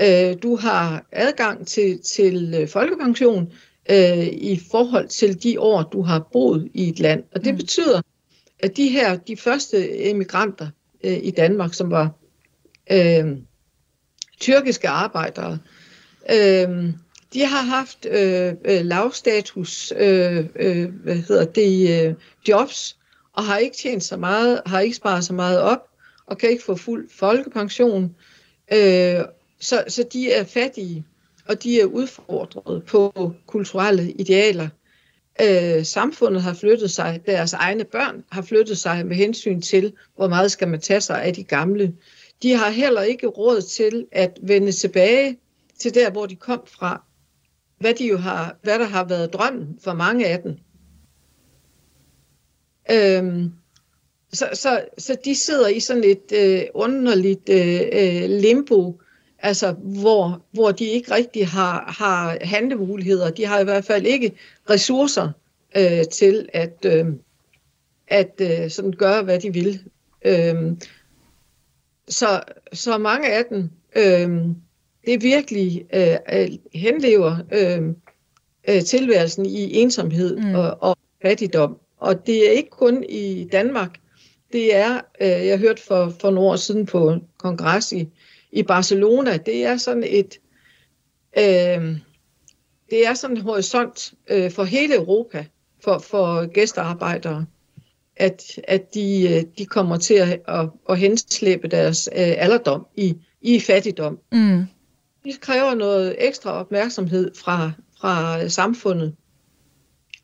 [0.00, 3.52] Øh, du har adgang til, til øh, folkepension
[3.90, 7.24] øh, i forhold til de år, du har boet i et land.
[7.34, 7.58] Og det mm.
[7.58, 8.00] betyder,
[8.60, 10.68] at de her, de første emigranter
[11.04, 12.10] øh, i Danmark, som var
[12.92, 13.36] øh,
[14.40, 15.58] tyrkiske arbejdere,
[16.30, 16.92] øh,
[17.32, 22.14] de har haft øh, øh, lavstatus øh, øh, hvad hedder det, øh,
[22.48, 22.98] jobs,
[23.32, 25.88] og har ikke tjent så meget, har ikke sparet så meget op,
[26.26, 28.14] og kan ikke få fuld folkepension.
[28.72, 29.20] Øh,
[29.60, 31.04] så, så de er fattige,
[31.48, 34.68] og de er udfordret på kulturelle idealer.
[35.42, 40.28] Øh, samfundet har flyttet sig, deres egne børn har flyttet sig med hensyn til, hvor
[40.28, 41.94] meget skal man tage sig af de gamle.
[42.42, 45.38] De har heller ikke råd til at vende tilbage
[45.78, 47.02] til der, hvor de kom fra.
[47.78, 50.56] Hvad, de jo har, hvad der har været drømmen for mange af dem.
[52.90, 53.52] Øhm,
[54.32, 59.00] så, så, så de sidder i sådan et øh, underligt øh, øh, limbo,
[59.38, 63.30] altså hvor, hvor de ikke rigtig har, har handlemuligheder.
[63.30, 64.32] De har i hvert fald ikke
[64.70, 65.30] ressourcer
[65.76, 67.06] øh, til at, øh,
[68.08, 69.80] at øh, sådan gøre, hvad de vil.
[70.24, 70.72] Øh,
[72.08, 72.40] så,
[72.72, 74.54] så mange af dem, øh,
[75.06, 77.94] det er virkelig øh, henlever øh,
[78.68, 80.54] øh, tilværelsen i ensomhed mm.
[80.54, 81.78] og, og fattigdom.
[81.98, 83.98] Og det er ikke kun i Danmark.
[84.52, 88.08] Det er, øh, jeg hørte for, for nogle år siden på kongres i,
[88.52, 90.38] i Barcelona, det er sådan et,
[91.38, 91.98] øh,
[92.90, 95.46] det er sådan en horisont øh, for hele Europa,
[95.84, 97.46] for, for gæstearbejdere,
[98.16, 103.16] at, at de, øh, de kommer til at, at, at henslæbe deres øh, alderdom i,
[103.40, 104.18] i fattigdom.
[104.32, 104.64] Mm.
[105.24, 109.14] Det kræver noget ekstra opmærksomhed fra, fra samfundet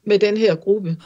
[0.05, 0.97] med den her gruppe.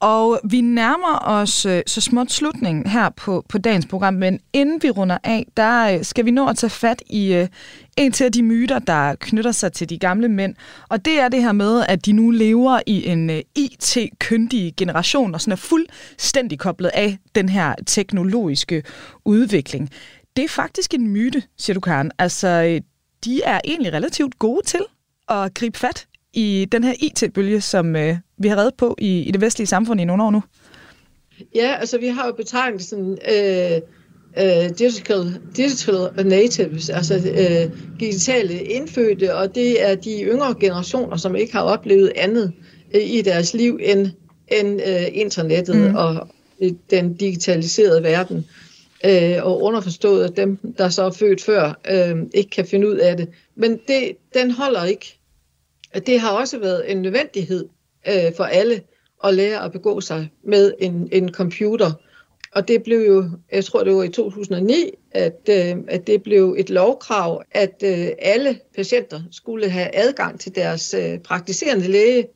[0.00, 4.82] Og vi nærmer os øh, så småt slutningen her på, på dagens program, men inden
[4.82, 7.48] vi runder af, der øh, skal vi nå at tage fat i øh,
[7.96, 10.54] en til de myter, der knytter sig til de gamle mænd.
[10.88, 15.34] Og det er det her med, at de nu lever i en øh, IT-kyndig generation,
[15.34, 18.82] og sådan er fuldstændig koblet af den her teknologiske
[19.24, 19.90] udvikling.
[20.36, 22.10] Det er faktisk en myte, siger du, Karen.
[22.18, 22.80] Altså, øh,
[23.24, 24.82] de er egentlig relativt gode til
[25.28, 26.06] at gribe fat
[26.36, 30.00] i den her IT-bølge, som øh, vi har reddet på i, i det vestlige samfund
[30.00, 30.42] i nogle år nu?
[31.54, 33.80] Ja, altså vi har jo betegnet sådan øh,
[34.38, 41.36] øh, digital, digital natives, altså øh, digitale indfødte, og det er de yngre generationer, som
[41.36, 42.52] ikke har oplevet andet
[42.94, 44.06] øh, i deres liv end,
[44.48, 45.94] end øh, internettet mm.
[45.94, 46.28] og
[46.90, 48.46] den digitaliserede verden.
[49.04, 52.96] Øh, og underforstået, at dem, der så er født før, øh, ikke kan finde ud
[52.96, 53.28] af det.
[53.56, 55.18] Men det, den holder ikke
[56.00, 57.68] det har også været en nødvendighed
[58.08, 58.82] øh, for alle
[59.24, 61.92] at lære at begå sig med en, en computer.
[62.52, 66.56] Og det blev jo, jeg tror det var i 2009, at, øh, at det blev
[66.58, 72.26] et lovkrav, at øh, alle patienter skulle have adgang til deres øh, praktiserende læge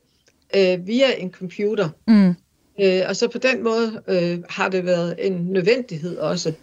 [0.55, 1.89] øh, via en computer.
[2.07, 2.35] Mm.
[2.81, 6.53] Øh, og så på den måde øh, har det været en nødvendighed også.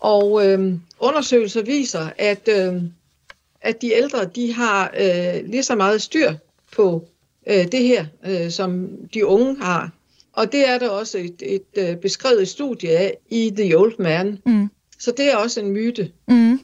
[0.00, 2.82] Og øh, undersøgelser viser, at øh,
[3.62, 6.32] at de ældre de har øh, lige så meget styr
[6.76, 7.08] på
[7.46, 9.90] øh, det her, øh, som de unge har.
[10.32, 14.38] Og det er der også et, et, øh, beskrevet studie af i The Old Man.
[14.46, 14.68] Mm.
[14.98, 16.10] Så det er også en myte.
[16.28, 16.60] Mm.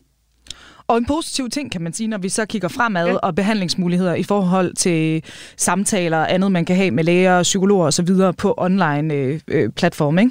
[0.86, 3.16] Og en positiv ting, kan man sige, når vi så kigger fremad ja.
[3.16, 5.24] og behandlingsmuligheder i forhold til
[5.56, 8.06] samtaler og andet, man kan have med læger, psykologer osv.
[8.38, 10.30] på online øh, øh, platform, ikke?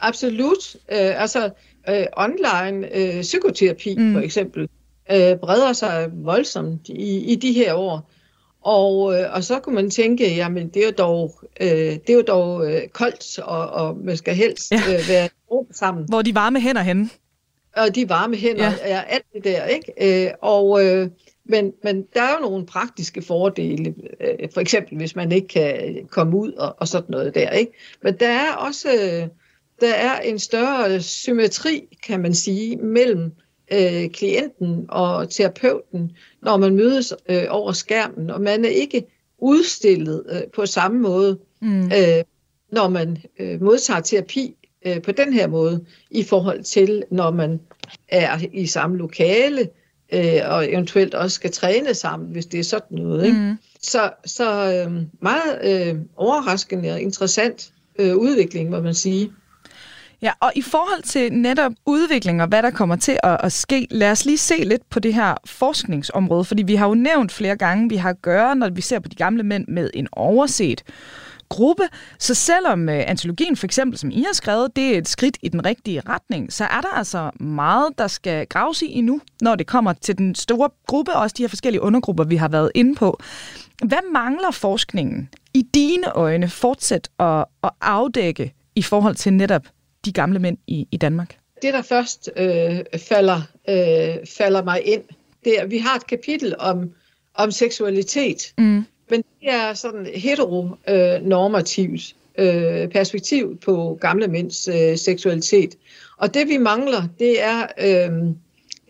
[0.00, 0.76] Absolut.
[0.92, 1.50] Øh, altså
[1.88, 4.12] øh, online øh, psykoterapi mm.
[4.12, 4.68] for eksempel,
[5.10, 8.10] øh, breder sig voldsomt i, i de her år.
[8.62, 12.14] Og, øh, og så kunne man tænke, jamen det er jo dog, øh, det er
[12.14, 14.76] jo dog øh, koldt, og, og man skal helst ja.
[14.76, 15.28] øh, være
[15.72, 16.04] sammen.
[16.08, 17.10] Hvor de varme hænder henne.
[17.76, 18.74] Og de varme hænder ja.
[18.80, 20.26] er alt det der, ikke?
[20.26, 21.08] Øh, og, øh,
[21.44, 25.94] men, men der er jo nogle praktiske fordele, øh, for eksempel hvis man ikke kan
[26.10, 27.72] komme ud og, og sådan noget der, ikke?
[28.02, 29.28] Men der er også øh,
[29.80, 33.32] der er en større symmetri, kan man sige, mellem
[33.72, 36.12] øh, klienten og terapeuten,
[36.42, 39.04] når man mødes øh, over skærmen, og man er ikke
[39.38, 41.84] udstillet øh, på samme måde, mm.
[41.84, 42.24] øh,
[42.72, 44.56] når man øh, modtager terapi
[44.86, 47.60] øh, på den her måde, i forhold til når man
[48.08, 49.68] er i samme lokale,
[50.12, 53.26] øh, og eventuelt også skal træne sammen, hvis det er sådan noget.
[53.26, 53.38] Ikke?
[53.38, 53.54] Mm.
[53.82, 59.32] Så, så øh, meget øh, overraskende og interessant øh, udvikling, må man sige.
[60.22, 63.86] Ja, og i forhold til netop udvikling og hvad der kommer til at, at ske,
[63.90, 67.56] lad os lige se lidt på det her forskningsområde, fordi vi har jo nævnt flere
[67.56, 70.82] gange, vi har at gøre, når vi ser på de gamle mænd med en overset
[71.48, 71.82] gruppe.
[72.18, 75.48] Så selvom øh, antologien for eksempel, som I har skrevet, det er et skridt i
[75.48, 79.66] den rigtige retning, så er der altså meget, der skal graves i endnu, når det
[79.66, 82.94] kommer til den store gruppe, og også de her forskellige undergrupper, vi har været inde
[82.94, 83.20] på.
[83.84, 89.62] Hvad mangler forskningen i dine øjne fortsat at, at afdække i forhold til netop
[90.04, 91.38] de gamle mænd i, i Danmark?
[91.62, 92.78] Det, der først øh,
[93.08, 95.02] falder, øh, falder mig ind,
[95.44, 96.90] det er, at vi har et kapitel om,
[97.34, 98.84] om seksualitet, mm.
[99.10, 105.74] men det er sådan heteronormativt øh, perspektiv på gamle mænds øh, seksualitet.
[106.16, 108.10] Og det, vi mangler, det er, øh,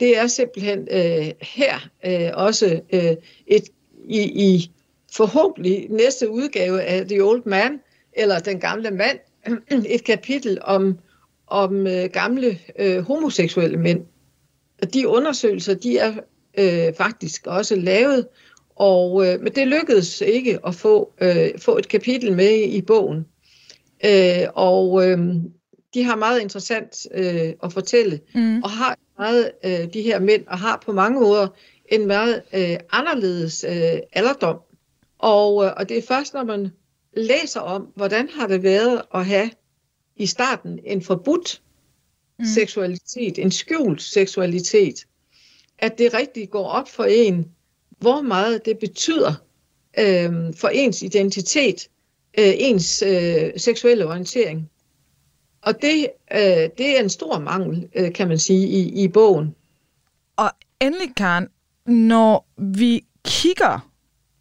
[0.01, 3.65] det er simpelthen øh, her øh, også øh, et,
[4.09, 4.71] i, i
[5.13, 7.81] forhåbentlig næste udgave af The Old Man,
[8.13, 9.19] eller Den gamle mand,
[9.95, 10.99] et kapitel om,
[11.47, 14.01] om øh, gamle øh, homoseksuelle mænd.
[14.83, 16.13] Og de undersøgelser, de er
[16.59, 18.27] øh, faktisk også lavet,
[18.77, 23.27] og, øh, men det lykkedes ikke at få, øh, få et kapitel med i bogen.
[24.05, 25.19] Øh, og øh,
[25.95, 28.63] de har meget interessant øh, at fortælle, mm.
[28.63, 31.49] og har meget øh, de her mænd, og har på mange måder
[31.89, 34.59] en meget øh, anderledes øh, alderdom.
[35.19, 36.71] Og, øh, og det er først, når man
[37.17, 39.51] læser om, hvordan har det været at have
[40.17, 41.63] i starten en forbudt
[42.39, 42.45] mm.
[42.45, 45.07] seksualitet, en skjult seksualitet,
[45.79, 47.49] at det rigtig går op for en,
[47.99, 49.35] hvor meget det betyder
[49.99, 51.89] øh, for ens identitet,
[52.39, 54.71] øh, ens øh, seksuelle orientering.
[55.63, 59.55] Og det, øh, det er en stor mangel, øh, kan man sige, i, i bogen.
[60.37, 60.51] Og
[60.81, 61.49] endelig, Karen,
[61.87, 63.88] når vi kigger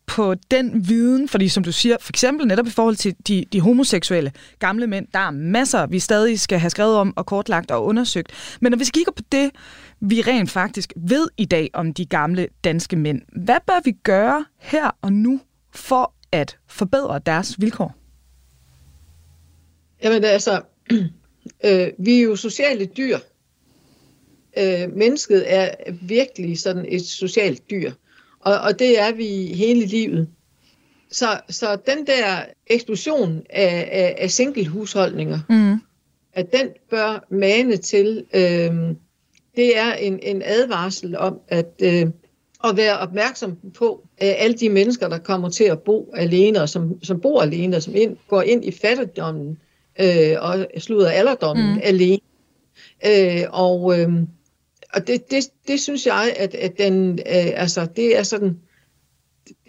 [0.07, 3.61] på den viden, fordi som du siger, for eksempel netop i forhold til de, de
[3.61, 7.85] homoseksuelle gamle mænd, der er masser, vi stadig skal have skrevet om og kortlagt og
[7.85, 8.31] undersøgt.
[8.61, 9.51] Men når vi kigger på det,
[9.99, 14.45] vi rent faktisk ved i dag om de gamle danske mænd, hvad bør vi gøre
[14.57, 15.39] her og nu
[15.71, 17.95] for at forbedre deres vilkår?
[20.03, 20.61] Jamen altså,
[21.65, 23.19] øh, vi er jo sociale dyr.
[24.57, 25.69] Øh, mennesket er
[26.01, 27.91] virkelig sådan et socialt dyr.
[28.47, 30.27] Og, og det er vi hele livet.
[31.11, 35.81] Så, så den der eksplosion af, af, af single-husholdninger, mm.
[36.33, 38.71] at den bør mane til, øh,
[39.55, 42.05] det er en, en advarsel om at, øh,
[42.63, 46.69] at være opmærksom på øh, alle de mennesker, der kommer til at bo alene, og
[46.69, 49.57] som, som bor alene, og som ind, går ind i fattigdommen
[49.99, 51.81] øh, og slutter alderdommen mm.
[51.83, 52.19] alene.
[53.05, 54.09] Øh, og øh,
[54.97, 58.59] og det, det, det synes jeg, at, at den, øh, altså, det er sådan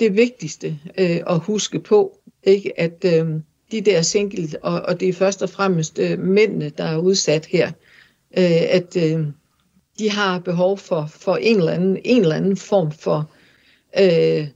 [0.01, 2.81] det vigtigste øh, at huske på, ikke?
[2.81, 3.29] at øh,
[3.73, 7.47] de der single, og, og det er først og fremmest øh, mændene, der er udsat
[7.47, 7.67] her,
[8.39, 9.27] øh, at øh,
[9.99, 13.31] de har behov for, for en, eller anden, en eller anden form for
[14.01, 14.47] øh,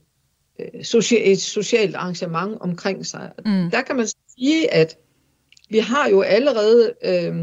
[0.83, 3.31] social, et socialt arrangement omkring sig.
[3.45, 3.71] Mm.
[3.71, 4.07] Der kan man
[4.37, 4.97] sige, at
[5.69, 7.35] vi har jo allerede øh,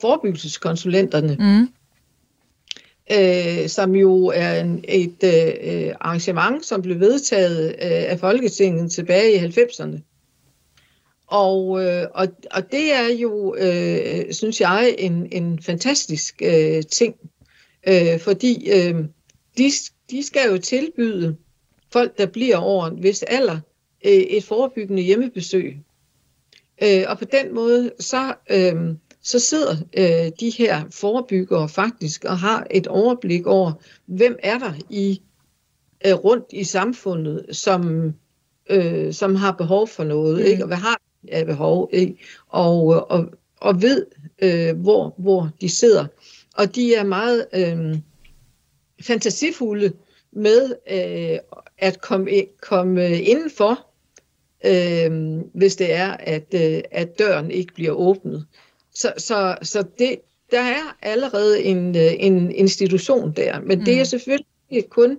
[0.00, 1.68] forebyggelseskonsulenterne, mm
[3.12, 9.32] øh, som jo er en, et øh, arrangement, som blev vedtaget øh, af Folketinget tilbage
[9.32, 10.00] i 90'erne.
[11.26, 17.14] Og, øh, og, og det er jo, øh, synes jeg, en, en fantastisk øh, ting,
[17.88, 18.94] øh, fordi øh,
[19.58, 19.70] de,
[20.10, 21.36] de skal jo tilbyde
[21.92, 23.60] folk, der bliver over en vis alder,
[24.06, 25.76] øh, et forebyggende hjemmebesøg.
[26.82, 28.94] Øh, og på den måde, så, øh,
[29.24, 33.72] så sidder øh, de her forebyggere faktisk og har et overblik over,
[34.06, 35.22] hvem er der i
[36.06, 38.12] øh, rundt i samfundet, som,
[38.70, 40.44] øh, som har behov for noget, mm.
[40.44, 40.62] ikke?
[40.62, 42.16] og hvad har af behov, ikke?
[42.48, 43.26] Og, og,
[43.60, 44.06] og ved,
[44.38, 46.06] øh, hvor, hvor de sidder.
[46.56, 47.98] Og de er meget øh,
[49.02, 49.92] fantasifulde
[50.32, 51.38] med øh,
[51.78, 53.86] at komme, komme indenfor,
[54.66, 58.46] øh, hvis det er, at, øh, at døren ikke bliver åbnet.
[58.94, 60.20] Så, så, så det,
[60.50, 63.84] der er allerede en, øh, en institution der, men mm.
[63.84, 64.04] det er mm.
[64.04, 65.18] selvfølgelig ikke kun,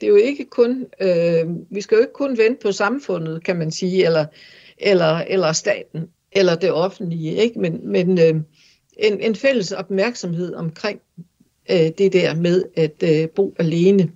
[0.00, 3.56] det er jo ikke kun, øh, vi skal jo ikke kun vente på samfundet, kan
[3.56, 4.26] man sige, eller,
[4.78, 7.60] eller, eller staten, eller det offentlige, ikke?
[7.60, 8.34] men, men øh,
[8.96, 11.00] en, en fælles opmærksomhed omkring
[11.70, 14.12] øh, det der med at øh, bo alene.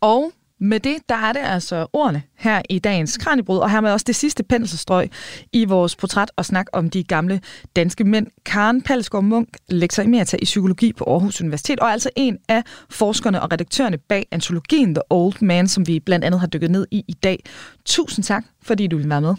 [0.00, 4.04] Og med det, der er det altså ordene her i dagens Kranjebrud, og hermed også
[4.06, 5.10] det sidste penselstrøg
[5.52, 7.40] i vores portræt og snak om de gamle
[7.76, 8.26] danske mænd.
[8.46, 13.42] Karen Palsgaard Munk, lektor emerita i psykologi på Aarhus Universitet, og altså en af forskerne
[13.42, 17.04] og redaktørerne bag antologien The Old Man, som vi blandt andet har dykket ned i
[17.08, 17.44] i dag.
[17.84, 19.34] Tusind tak, fordi du vil være med.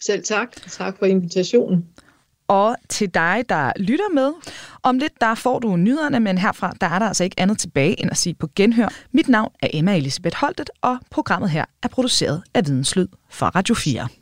[0.00, 0.48] Selv tak.
[0.70, 1.84] Tak for invitationen.
[2.52, 4.32] Og til dig, der lytter med.
[4.82, 8.00] Om lidt, der får du nyhederne, men herfra, der er der altså ikke andet tilbage
[8.00, 8.88] end at sige på genhør.
[9.12, 13.74] Mit navn er Emma Elisabeth Holtet, og programmet her er produceret af Videnslyd for Radio
[13.74, 14.21] 4.